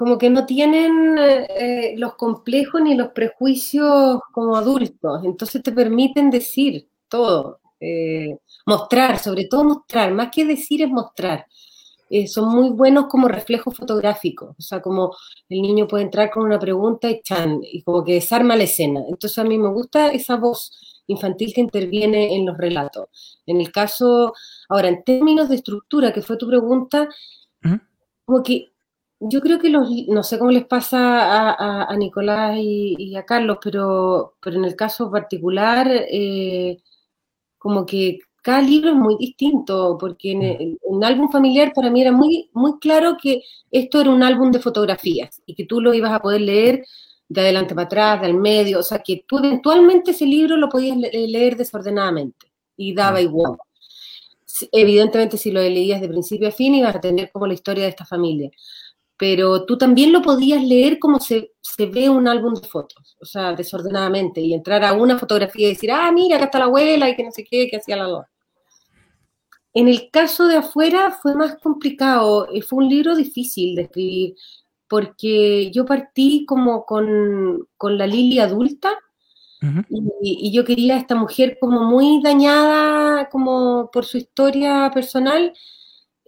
[0.00, 6.30] como que no tienen eh, los complejos ni los prejuicios como adultos, entonces te permiten
[6.30, 11.44] decir todo, eh, mostrar, sobre todo mostrar, más que decir es mostrar.
[12.08, 15.14] Eh, son muy buenos como reflejos fotográficos, o sea, como
[15.50, 19.02] el niño puede entrar con una pregunta y chan, y como que desarma la escena.
[19.06, 23.42] Entonces a mí me gusta esa voz infantil que interviene en los relatos.
[23.44, 24.32] En el caso,
[24.70, 27.06] ahora, en términos de estructura, que fue tu pregunta,
[28.24, 28.70] como que
[29.20, 31.50] yo creo que los, no sé cómo les pasa
[31.84, 36.78] a, Nicolás y, a Carlos, pero, pero en el caso particular, eh,
[37.58, 42.00] como que cada libro es muy distinto, porque en, el, un álbum familiar para mí
[42.00, 45.92] era muy, muy claro que esto era un álbum de fotografías y que tú lo
[45.92, 46.84] ibas a poder leer
[47.28, 50.96] de adelante para atrás, del medio, o sea que tú eventualmente ese libro lo podías
[50.96, 53.56] leer desordenadamente y daba igual.
[54.72, 57.90] Evidentemente si lo leías de principio a fin ibas a tener como la historia de
[57.90, 58.50] esta familia
[59.20, 63.26] pero tú también lo podías leer como se, se, ve un álbum de fotos, o
[63.26, 67.06] sea, desordenadamente, y entrar a una fotografía y decir, ah, mira, acá está la abuela
[67.06, 68.24] y que no sé qué, que hacía la dos.
[69.74, 74.36] En el caso de afuera fue más complicado, eh, fue un libro difícil de escribir,
[74.88, 78.90] porque yo partí como con, con la Lili adulta,
[79.90, 85.52] y, y, yo quería a esta mujer como muy dañada, como por su historia personal,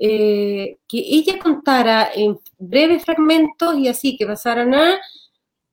[0.05, 4.99] eh, que ella contara en breves fragmentos y así, que pasaran a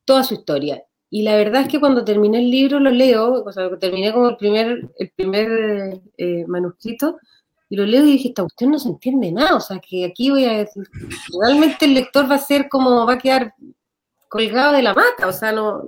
[0.05, 0.83] toda su historia.
[1.09, 4.29] Y la verdad es que cuando terminé el libro lo leo, o sea, terminé como
[4.29, 7.17] el primer, el primer eh, manuscrito,
[7.69, 10.45] y lo leo y dije, usted no se entiende nada, o sea, que aquí voy
[10.45, 10.83] a decir,
[11.41, 13.55] realmente el lector va a ser como, va a quedar
[14.27, 15.81] colgado de la mata, o sea, no...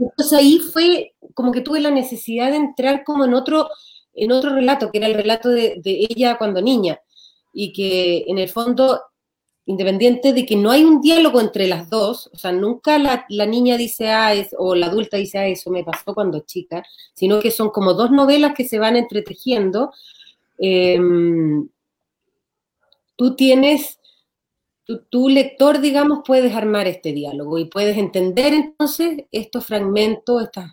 [0.00, 3.68] Entonces ahí fue como que tuve la necesidad de entrar como en otro,
[4.14, 6.98] en otro relato, que era el relato de ella cuando niña
[7.52, 9.00] y que en el fondo,
[9.66, 13.76] independiente de que no hay un diálogo entre las dos, o sea, nunca la, niña
[13.76, 16.82] dice, ah, es, o la adulta dice, ah, eso me pasó cuando chica,
[17.14, 19.92] sino que son como dos novelas que se van entretejiendo.
[20.58, 21.68] Em,
[23.16, 23.98] tú tienes,
[25.10, 30.72] tu, lector, digamos, puedes armar este diálogo y puedes entender entonces estos fragmentos, estas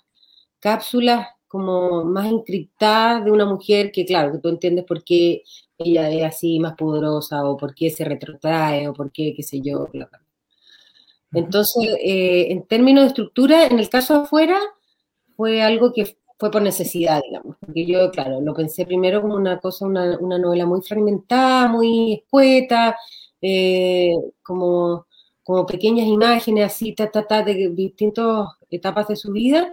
[0.59, 5.43] cápsulas como más encriptadas de una mujer que, claro, que tú entiendes por qué
[5.77, 9.61] ella es así más poderosa o por qué se retrotrae o por qué, qué sé
[9.61, 9.87] yo.
[11.33, 14.59] Entonces, eh, en términos de estructura, en el caso afuera,
[15.35, 19.59] fue algo que fue por necesidad, digamos, porque yo, claro, lo pensé primero como una
[19.59, 22.97] cosa, una, una novela muy fragmentada, muy escueta,
[23.41, 24.11] eh,
[24.43, 25.07] como,
[25.43, 29.71] como pequeñas imágenes así, ta, ta, ta, de distintas etapas de su vida,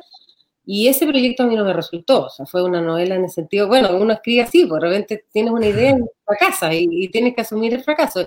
[0.64, 3.30] y ese proyecto a mí no me resultó, o sea, fue una novela en el
[3.30, 7.08] sentido, bueno, uno escribe así, pues de repente tienes una idea y fracasa y, y
[7.08, 8.26] tienes que asumir el fracaso.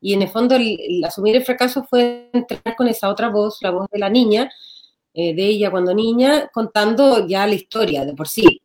[0.00, 3.70] Y en el fondo, el, asumir el fracaso fue entrar con esa otra voz, la
[3.70, 4.50] voz de la niña,
[5.14, 8.62] eh, de ella cuando niña, contando ya la historia de por sí,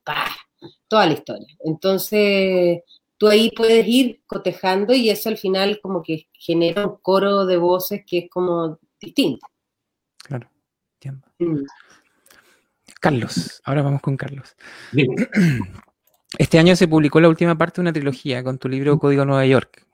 [0.88, 1.56] toda la historia.
[1.64, 2.82] Entonces,
[3.18, 7.58] tú ahí puedes ir cotejando y eso al final como que genera un coro de
[7.58, 9.48] voces que es como distinto.
[10.18, 10.50] Claro,
[10.96, 11.28] entiendo.
[11.40, 11.66] Mm.
[13.02, 14.56] Carlos, ahora vamos con Carlos.
[16.38, 19.46] Este año se publicó la última parte de una trilogía con tu libro Código Nueva
[19.46, 19.88] York.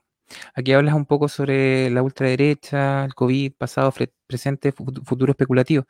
[0.53, 3.93] Aquí hablas un poco sobre la ultraderecha, el COVID, pasado,
[4.27, 5.85] presente, futuro especulativo.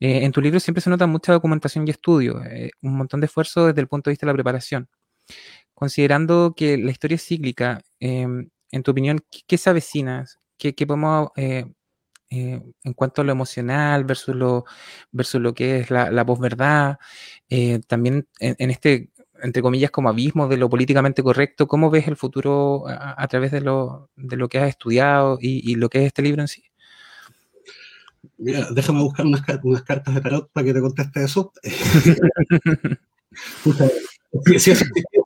[0.00, 3.26] Eh, en tu libro siempre se nota mucha documentación y estudio, eh, un montón de
[3.26, 4.88] esfuerzo desde el punto de vista de la preparación.
[5.74, 10.24] Considerando que la historia es cíclica, em, en tu opinión, ¿qué, se avecina?
[10.56, 11.30] ¿Qué, podemos,
[12.30, 14.64] eh, en cuanto a lo emocional versus lo,
[15.12, 16.98] versus lo que es la, la posverdad?
[17.86, 19.10] también en, este,
[19.42, 23.60] entre comillas, como abismo de lo políticamente correcto, ¿cómo ves el futuro a, través de
[23.60, 26.64] lo, de lo que has estudiado y, y lo que es este libro en sí?
[28.36, 31.52] Mira, déjame buscar unas, unas, cartas de tarot para que te conteste eso.
[34.58, 34.74] si, si,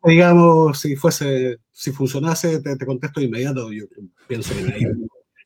[0.05, 3.73] digamos, si fuese, si funcionase, te, contesto de inmediato.
[3.73, 3.85] Yo
[4.27, 4.89] pienso que nadie,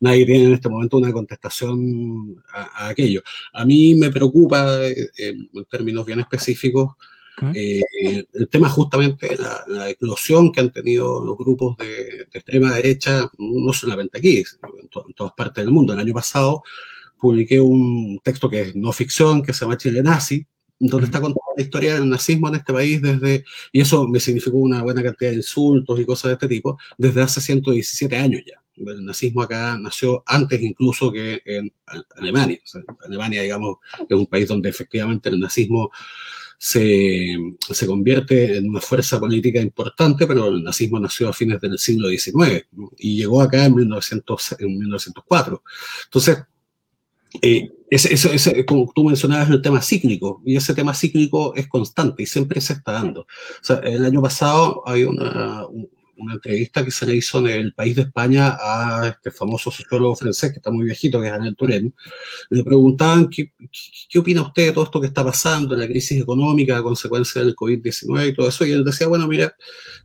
[0.00, 3.22] tiene en este momento una contestación a, aquello.
[3.52, 6.94] A mí me preocupa, eh, en términos bien específicos,
[7.54, 7.82] eh,
[8.32, 13.72] el tema justamente la, la, eclosión que han tenido los grupos de, extrema derecha, no
[13.74, 14.44] solamente aquí, en,
[14.82, 15.92] en todas partes del mundo.
[15.92, 16.62] El año pasado
[17.18, 20.46] publiqué un texto que es no ficción, que se llama Chile Nazi,
[20.78, 24.58] donde está contada la historia del nazismo en este país desde, y eso me significó
[24.58, 28.60] una buena cantidad de insultos y cosas de este tipo, desde hace 117 años ya.
[28.76, 31.72] El nazismo acá nació antes incluso que en
[32.16, 32.58] Alemania.
[33.06, 35.90] Alemania, digamos, es un país donde efectivamente el nazismo
[36.58, 41.78] se, se, convierte en una fuerza política importante, pero el nazismo nació a fines del
[41.78, 42.66] siglo XIX
[42.98, 45.62] y llegó acá en, 1900, en 1904.
[46.04, 46.38] Entonces,
[47.42, 52.22] eh, ese, ese, como tú mencionabas, el tema cíclico, y ese tema cíclico es constante
[52.22, 53.22] y siempre se está dando.
[53.22, 53.26] O
[53.62, 55.66] sea, el año pasado hay una,
[56.16, 60.16] una entrevista que se le hizo en el país de España a este famoso sociólogo
[60.16, 61.94] francés, que está muy viejito, que es Anel Turén.
[62.50, 63.52] Le preguntaban qué,
[64.08, 67.54] qué opina usted de todo esto que está pasando, la crisis económica a consecuencia del
[67.54, 69.54] COVID-19 y todo eso, y él decía, bueno, mira,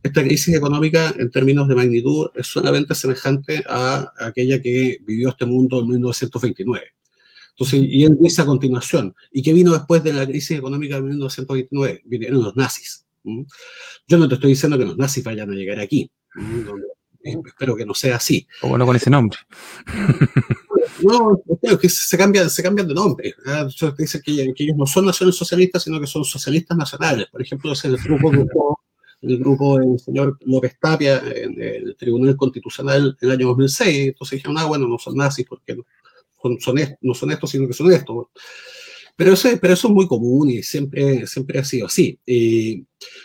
[0.02, 5.46] esta crisis económica en términos de magnitud es solamente semejante a aquella que vivió este
[5.46, 6.92] mundo en 1929
[7.54, 11.02] entonces, y él dice a continuación, ¿y qué vino después de la crisis económica de
[11.02, 12.02] 1929?
[12.06, 13.04] Vinieron los nazis.
[13.24, 16.10] Yo no te estoy diciendo que los nazis vayan a llegar aquí.
[17.22, 18.46] espero que no sea así.
[18.62, 19.38] O bueno, con ese nombre.
[21.00, 23.34] No, creo que se cambian, se cambian de nombre.
[23.46, 23.66] ¿ah?
[23.96, 27.26] Dicen que, que, ellos no son naciones socialistas, sino que son socialistas nacionales.
[27.30, 28.30] Por ejemplo, es el grupo,
[29.22, 34.08] el grupo del señor López Tapia en el Tribunal Constitucional en el año 2006.
[34.08, 35.84] Entonces dijeron, ah, bueno, no son nazis porque no,
[36.48, 38.26] no son estos, sino que son estos.
[39.16, 42.18] Pero eso, pero eso es muy común y siempre, siempre ha sido así.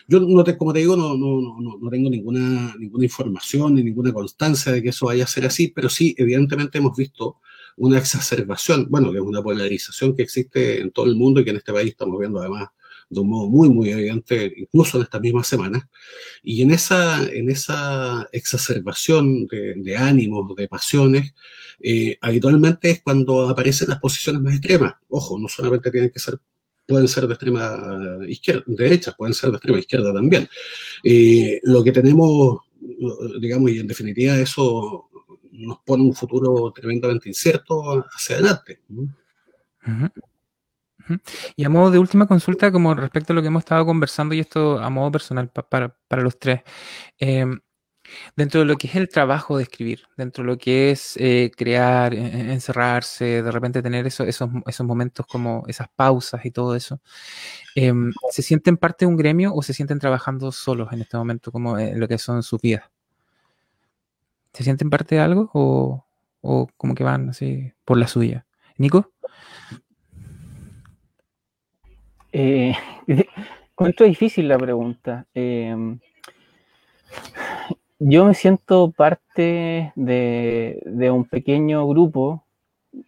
[0.08, 3.84] yo, no te, como te digo, no, no, no, no, tengo ninguna, ninguna información ni
[3.84, 7.38] ninguna constancia de que eso vaya a ser así, pero sí, evidentemente hemos visto
[7.78, 11.52] una exacerbación, bueno, que es una polarización que existe en todo el mundo y que
[11.52, 12.70] en este país estamos viendo además
[13.10, 15.84] de un modo muy, muy evidente, incluso en estas mismas semanas.
[16.44, 21.34] Y en esa, en esa exacerbación de, de ánimos, de pasiones,
[21.80, 24.96] eh, habitualmente es cuando aparecen las posiciones más extremas.
[25.10, 26.40] Ojo, no solamente tienen que ser
[26.88, 30.48] pueden ser de extrema izquierda, derecha, pueden ser de extrema izquierda también.
[31.04, 32.62] Eh, lo que tenemos,
[33.42, 35.10] digamos, y en definitiva eso
[35.52, 38.80] nos pone un futuro tremendamente incierto hacia adelante.
[41.56, 44.40] Y a modo de última consulta, como respecto a lo que hemos estado conversando, y
[44.40, 46.62] esto a modo personal para, para los tres,
[47.20, 47.60] em,
[48.36, 51.52] dentro de lo que es el trabajo de escribir, dentro de lo que es eh,
[51.56, 56.76] crear, e, e, encerrarse, de repente tener esos, esos momentos como esas pausas y todo
[56.76, 57.02] eso,
[57.76, 61.52] em, ¿se sienten parte de un gremio o se sienten trabajando solos en este momento,
[61.52, 62.86] como en lo que son sus vidas?
[64.54, 66.06] ¿Se sienten parte de algo o,
[66.42, 68.46] o como que van así por la suya?
[68.78, 69.12] Nico?
[72.32, 72.74] Eh,
[73.76, 75.26] cuánto difícil la pregunta.
[75.34, 76.00] Em,
[78.00, 82.44] Yo me siento parte de, un pequeño grupo,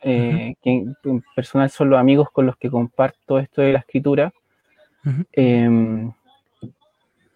[0.01, 0.71] eh, que
[1.03, 4.33] en personal son los amigos con los que comparto esto de la escritura,
[5.33, 6.11] em,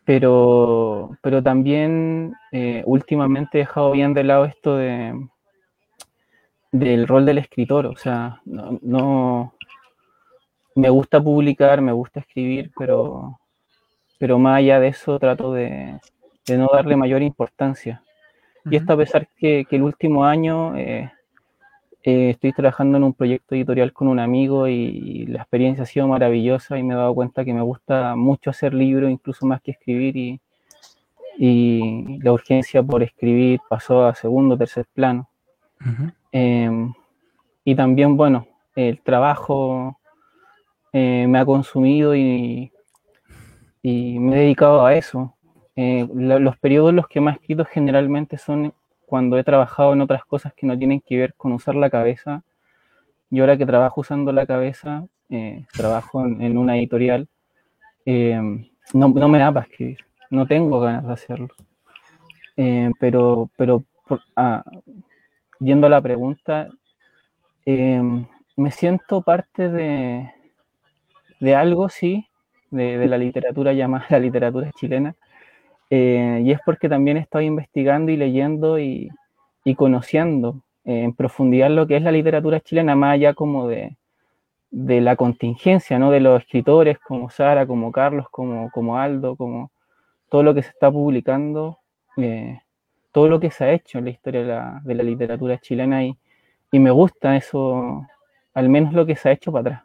[0.05, 5.13] pero, pero también eh, últimamente he dejado bien de lado esto de,
[6.71, 9.53] del rol del escritor, o sea, no,
[10.75, 13.39] me gusta publicar, me gusta escribir, pero,
[14.19, 15.99] pero más allá de eso trato de,
[16.49, 18.01] no darle mayor importancia.
[18.65, 21.11] Y esto a pesar que, que el último año eh,
[22.05, 26.07] eh, estoy trabajando en un proyecto editorial con un amigo y, la experiencia ha sido
[26.07, 29.71] maravillosa y me he dado cuenta que me gusta mucho hacer libros, incluso más que
[29.71, 30.41] escribir y,
[31.37, 35.29] y la urgencia por escribir pasó a segundo, tercer plano.
[36.31, 36.93] Em,
[37.63, 39.97] y también, bueno, el trabajo
[40.93, 42.71] eh, me ha consumido y,
[43.81, 45.35] y, me he dedicado a eso.
[45.75, 48.73] Eh, los periodos los que más escrito generalmente son
[49.07, 52.43] cuando he trabajado en otras cosas que no tienen que ver con usar la cabeza.
[53.31, 57.27] Y ahora que trabajo usando la cabeza, eh, trabajo en, una editorial,
[58.05, 59.97] em, no, no, me da para escribir,
[60.29, 61.47] no tengo ganas de hacerlo.
[62.99, 63.83] pero pero
[64.35, 64.63] ah,
[65.59, 66.69] yendo a la pregunta,
[67.65, 70.31] me siento parte de,
[71.39, 72.27] de algo, sí,
[72.71, 75.15] de, la literatura llamada la literatura chilena,
[75.89, 79.09] eh, y es porque también he investigando y leyendo y,
[79.77, 83.95] conociendo eh, en profundidad lo que es la literatura chilena, más allá como de,
[84.71, 86.09] la contingencia, ¿no?
[86.09, 89.71] De los escritores como Sara, como Carlos, como, como Aldo, como
[90.29, 91.77] todo lo que se está publicando.
[92.17, 92.59] Eh,
[93.13, 96.17] todo lo que se ha hecho en la historia de la, literatura chilena y,
[96.71, 98.07] me gusta eso,
[98.55, 99.83] al menos lo que se ha hecho para atrás.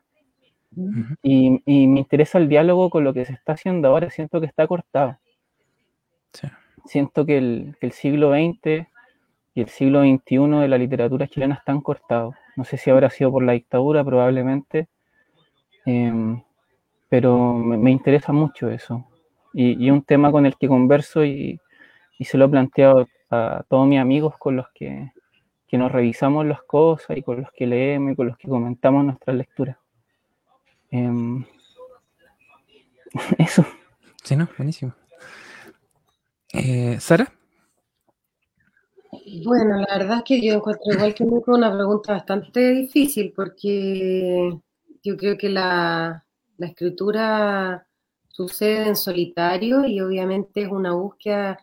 [1.22, 4.66] Y, me interesa el diálogo con lo que se está haciendo ahora, siento que está
[4.66, 5.18] cortado.
[6.84, 8.86] Siento que el, siglo XX
[9.54, 12.34] y el siglo XXI de la literatura chilena están cortados.
[12.56, 14.88] No sé si habrá sido por la dictadura, probablemente,
[15.86, 16.42] em,
[17.08, 19.06] pero me, interesa mucho eso.
[19.52, 21.60] Y, y, un tema con el que converso y,
[22.18, 25.12] y se lo he planteado a todos mis amigos con los que,
[25.72, 29.36] nos revisamos las cosas y con los que leemos y con los que comentamos nuestras
[29.36, 29.76] lecturas.
[30.90, 31.44] Em,
[33.38, 33.64] eso.
[34.24, 34.94] Sí, no, buenísimo.
[36.52, 37.32] Eh, ¿Sara?
[39.44, 44.58] Bueno, la verdad es que yo encuentro igual que Nico una pregunta bastante difícil porque
[45.02, 46.24] yo creo que la,
[46.58, 47.86] la escritura
[48.28, 51.58] sucede en solitario y obviamente es una búsqueda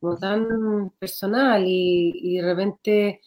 [0.00, 3.20] como tan personal y, de repente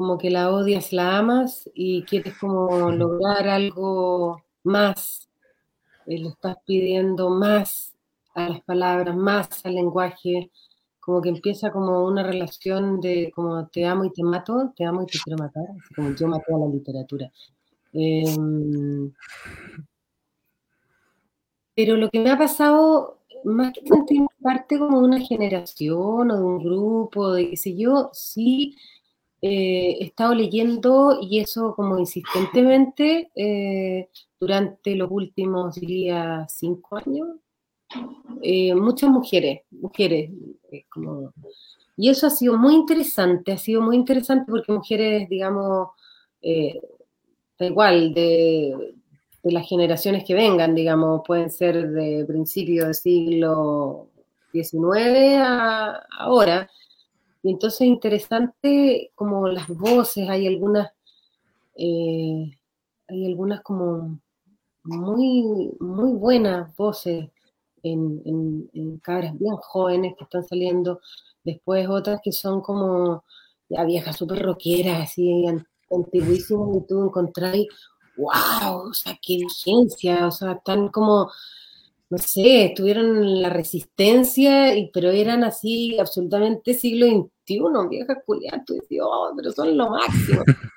[0.00, 5.28] como que la odias, la amas y quieres como lograr algo más,
[6.06, 7.94] eh, le estás pidiendo más
[8.34, 10.50] a las palabras, más al lenguaje,
[11.00, 15.02] como que empieza como una relación de como te amo y te mato, te amo
[15.02, 17.30] y te quiero matar, como yo maté a la literatura.
[17.92, 19.12] Em,
[21.74, 26.36] pero lo que me ha pasado más que sentir parte como de una generación o
[26.38, 28.78] de un grupo, de qué sé yo, sí
[29.42, 37.28] eh, he estado leyendo y eso como insistentemente eh, durante los últimos, diría, cinco años,
[38.42, 40.30] eh, muchas mujeres, mujeres,
[40.90, 41.32] como...
[41.96, 45.88] Y eso ha sido muy interesante, ha sido muy interesante porque mujeres, digamos,
[47.58, 48.94] da igual, de,
[49.42, 54.08] de las generaciones que vengan, digamos, pueden ser de principio del siglo
[54.52, 56.70] XIX a ahora.
[57.42, 60.90] Y entonces es interesante como las voces, hay algunas,
[61.76, 62.50] eh,
[63.08, 64.20] hay algunas como
[64.84, 67.28] muy, muy buenas voces
[67.82, 71.00] en, en, cabras bien jóvenes que están saliendo,
[71.44, 73.24] después otras que son como
[73.68, 75.46] ya viejas súper rockeras, así
[75.90, 77.68] antiguísimas, y tú encontráis
[78.20, 81.30] wow, o sea, qué vigencia, o sea, tan como,
[82.10, 88.64] no sé, estuvieron en la resistencia, y, pero eran así absolutamente siglo XXI, vieja culiadas,
[88.66, 90.44] tú decías, oh, pero son lo máximo.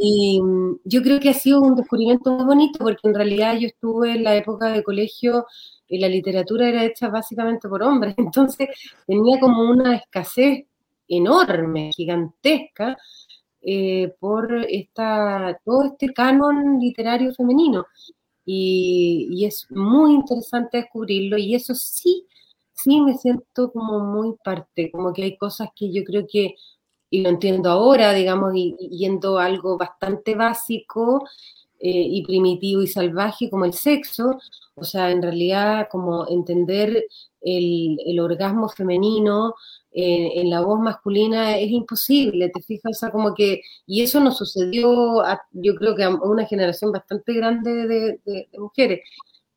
[0.00, 3.68] Y mm, yo creo que ha sido un descubrimiento muy bonito, porque en realidad yo
[3.68, 5.46] estuve en la época de colegio
[5.86, 8.68] y la literatura era hecha básicamente por hombres, entonces
[9.06, 10.64] tenía como una escasez
[11.06, 12.96] enorme, gigantesca,
[13.60, 17.86] eh, por esta, todo este canon literario femenino.
[18.50, 22.26] Y, es muy interesante descubrirlo y eso sí,
[22.72, 26.54] sí me siento como muy parte, como que hay cosas que yo creo que,
[27.10, 31.28] y lo entiendo ahora, digamos, y, yendo a algo bastante básico,
[31.80, 34.38] y primitivo y salvaje como el sexo,
[34.74, 37.04] o sea, en realidad como entender
[37.40, 39.54] el, orgasmo femenino
[39.92, 44.36] en la voz masculina es imposible, te fijas, o sea, como que, y eso nos
[44.38, 45.22] sucedió,
[45.52, 49.00] yo creo que a una generación bastante grande de, mujeres,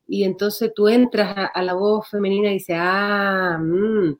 [0.07, 4.13] y entonces tú entras a, la voz femenina y dices, ah, mmm,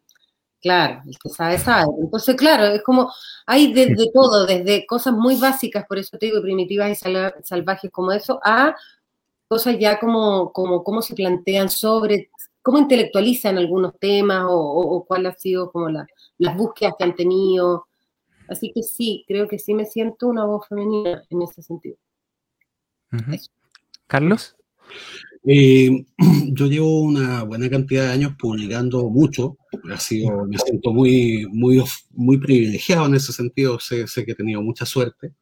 [0.62, 1.92] claro, el que sabe, sabe.
[2.02, 3.12] Entonces, claro, es como,
[3.46, 8.12] hay de, todo, desde cosas muy básicas, por eso te digo, primitivas y salvajes como
[8.12, 8.76] eso, a
[9.48, 12.31] cosas ya como, como cómo se plantean sobre
[12.62, 17.88] cómo intelectualizan algunos temas o, cuál ha sido como las búsquedas que han tenido.
[18.48, 21.96] Así que sí, creo que sí me siento una voz femenina en ese sentido.
[24.08, 24.56] Carlos.
[25.44, 26.06] Eh,
[26.52, 29.58] yo llevo una buena cantidad de años publicando mucho.
[29.92, 33.80] Ha sido, me siento muy, muy, muy privilegiado en ese sentido.
[33.80, 35.34] Sé, sé que he tenido mucha suerte.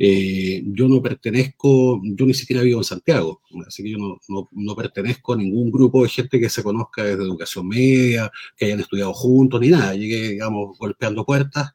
[0.00, 4.76] Eh, yo no pertenezco, yo ni siquiera vivo en Santiago, así que yo no, no,
[4.76, 9.12] pertenezco a ningún grupo de gente que se conozca desde educación media, que hayan estudiado
[9.12, 9.94] juntos, ni nada.
[9.94, 11.72] Llegué, digamos, golpeando puertas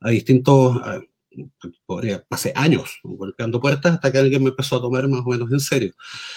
[0.00, 0.80] a distintos,
[1.86, 5.50] podría, pasé años golpeando puertas hasta que alguien me empezó a tomar más o menos
[5.50, 5.92] en serio.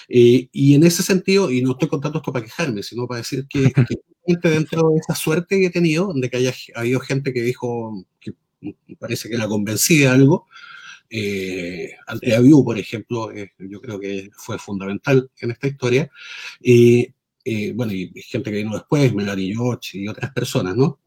[0.09, 3.47] Eh, y en ese sentido, y no estoy contando esto para quejarme, sino para decir
[3.47, 3.71] que,
[4.25, 8.05] que dentro de esa suerte que he tenido, de que haya habido gente que dijo
[8.19, 8.33] que
[8.99, 10.47] parece que la convencí de algo,
[11.11, 16.09] eh, Andrea Viu, por ejemplo, eh, yo creo que fue fundamental en esta historia.
[16.61, 17.13] Y,
[17.45, 20.99] eh, bueno, y gente que vino después, Melanie George y otras personas, ¿no?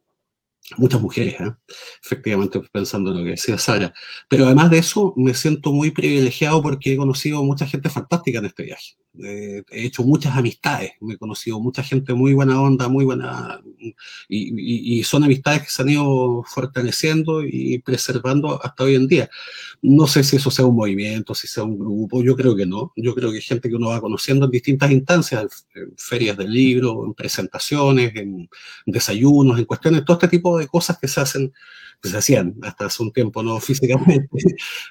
[0.78, 1.52] muchas mujeres, ¿eh?
[2.02, 3.92] efectivamente pensando en lo que decía Sara.
[4.28, 8.46] Pero además de eso, me siento muy privilegiado porque he conocido mucha gente fantástica en
[8.46, 8.94] este viaje.
[9.22, 13.60] He hecho muchas amistades, me he conocido mucha gente muy buena onda, muy buena,
[14.28, 19.30] y, y, son amistades que se han ido fortaleciendo y preservando hasta hoy en día.
[19.82, 22.92] No sé si eso sea un movimiento, si sea un grupo, yo creo que no.
[22.96, 26.52] Yo creo que es gente que uno va conociendo en distintas instancias, en ferias del
[26.52, 28.48] libro, en presentaciones, en
[28.86, 31.52] desayunos, en cuestiones, todo este tipo de cosas que se hacen,
[32.04, 34.28] que se hacían hasta hace un tiempo, no físicamente,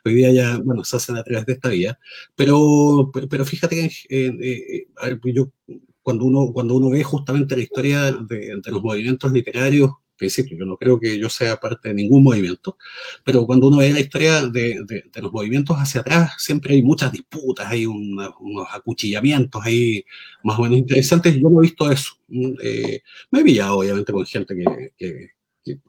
[0.03, 1.99] hoy día ya, bueno, se hacen a través de esta vía,
[2.35, 4.87] pero, pero fíjate que eh,
[5.25, 5.49] yo,
[6.01, 10.65] cuando, uno, cuando uno ve justamente la historia de, de los movimientos literarios principio, yo
[10.65, 12.77] no creo que yo sea parte de ningún movimiento,
[13.23, 17.11] pero cuando uno ve la historia de, de, los movimientos hacia atrás, siempre hay muchas
[17.11, 18.33] disputas, hay unos
[18.71, 20.05] acuchillamientos ahí
[20.43, 22.13] más o menos interesantes, yo no he visto eso.
[22.61, 23.01] Eh,
[23.31, 25.29] me he pillado obviamente con gente que, que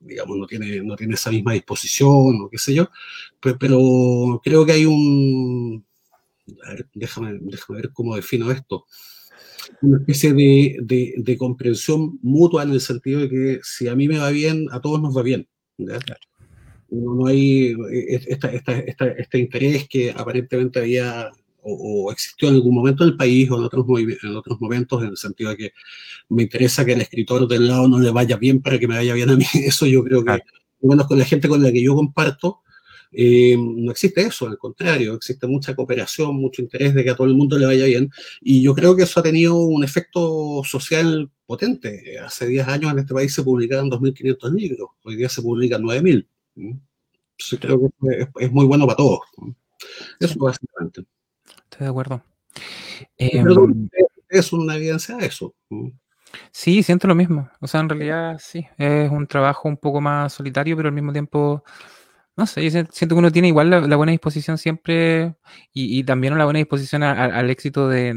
[0.01, 2.89] digamos no tiene, no tiene esa misma disposición o qué sé yo,
[3.41, 5.85] pero, creo que hay un,
[6.64, 8.87] a ver, déjame, déjame ver cómo defino esto,
[9.83, 14.09] una especie de, de, de, comprensión mutua en el sentido de que si a mí
[14.09, 15.49] me va bien, a todos nos va bien.
[15.79, 17.75] No, no, hay
[18.29, 21.31] esta, esta, esta, este interés que aparentemente había
[21.65, 25.09] o, existió en algún momento en el país o en otros, en otros momentos, en
[25.09, 25.73] el sentido de que
[26.29, 29.15] me interesa que el escritor del lado no le vaya bien para que me vaya
[29.15, 29.45] bien a mí.
[29.55, 30.43] Eso yo creo que, al
[30.83, 32.61] menos con la gente con la que yo comparto,
[33.17, 37.29] eh, no existe eso, al contrario, existe mucha cooperación, mucho interés de que a todo
[37.29, 38.11] el mundo le vaya bien.
[38.41, 42.19] Y yo creo que eso ha tenido un efecto social potente.
[42.19, 46.27] Hace 10 años en este país se publicaban 2.500 libros, hoy día se publican 9.000.
[46.57, 49.21] Entonces creo que es, muy bueno para todos.
[50.19, 51.05] Eso básicamente.
[51.75, 52.22] Estoy de acuerdo.
[53.18, 53.89] Em,
[54.29, 55.57] es una evidencia de eso.
[56.53, 57.51] Sí, siento lo mismo.
[57.61, 61.12] O sea, en realidad sí, es un trabajo un poco más solitario, pero al mismo
[61.12, 61.64] tiempo,
[62.37, 65.35] no sé, siento que uno tiene igual la, buena disposición siempre
[65.72, 68.14] y, también la buena disposición al éxito de,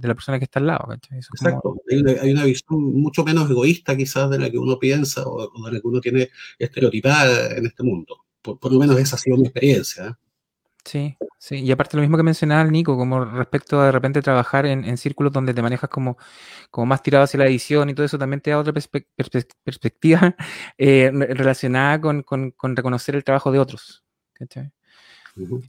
[0.00, 0.88] la persona que está al lado.
[1.10, 5.72] Exacto, hay, una, visión mucho menos egoísta quizás de la que uno piensa o, de
[5.72, 8.24] la que uno tiene estereotipada en este mundo.
[8.40, 10.06] Por, por lo menos esa ha sido mi experiencia.
[10.06, 10.29] ¿eh?
[10.84, 14.22] Sí, sí, y aparte lo mismo que mencionaba el Nico, como respecto a de repente
[14.22, 16.16] trabajar en, círculos donde te manejas como,
[16.70, 20.36] como más tirado hacia la edición y todo eso, también te da otra perspectiva
[20.78, 22.24] eh, relacionada con,
[22.76, 24.04] reconocer el trabajo de otros.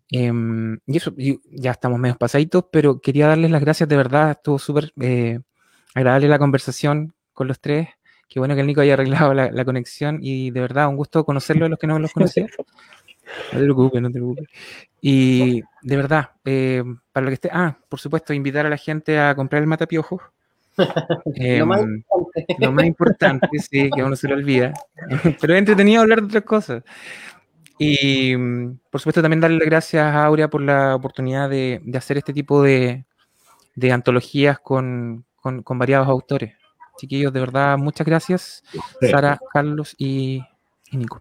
[0.09, 4.59] Em, y eso, ya estamos medio pasaditos, pero quería darles las gracias de verdad, estuvo
[4.59, 5.39] súper eh,
[5.93, 7.89] agradable la conversación con los tres.
[8.27, 11.25] Qué bueno que el Nico haya arreglado la, la conexión y de verdad un gusto
[11.25, 12.47] conocerlo a los que no los conocían.
[13.53, 14.47] No te preocupes, no te preocupes.
[15.01, 17.49] Y de verdad, eh, para lo que esté.
[17.51, 20.21] Ah, por supuesto, invitar a la gente a comprar el matapiojos.
[20.77, 22.03] lo, más em,
[22.59, 24.73] lo, más importante, sí, que uno se lo olvida.
[25.41, 26.83] Pero es entretenido hablar de otras cosas.
[27.77, 28.37] Y
[28.91, 32.61] por supuesto, también darle gracias a Aurea por la oportunidad de, de hacer este tipo
[32.61, 33.05] de,
[33.75, 36.55] de antologías con, con, con, variados autores.
[36.97, 38.63] Chiquillos, de verdad, muchas gracias,
[38.99, 40.43] Sara, Carlos y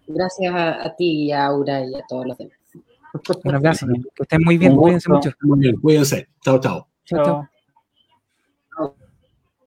[0.06, 2.56] Gracias a, ti, a Aura y a todos los demás.
[3.44, 3.86] Un abrazo.
[4.14, 4.76] Que estén muy bien.
[4.76, 5.30] Cuídense mucho.
[5.42, 5.76] Muy bien.
[5.80, 6.28] Cuídense.
[6.42, 6.88] Chao, chao.
[7.04, 7.48] Chao, chao.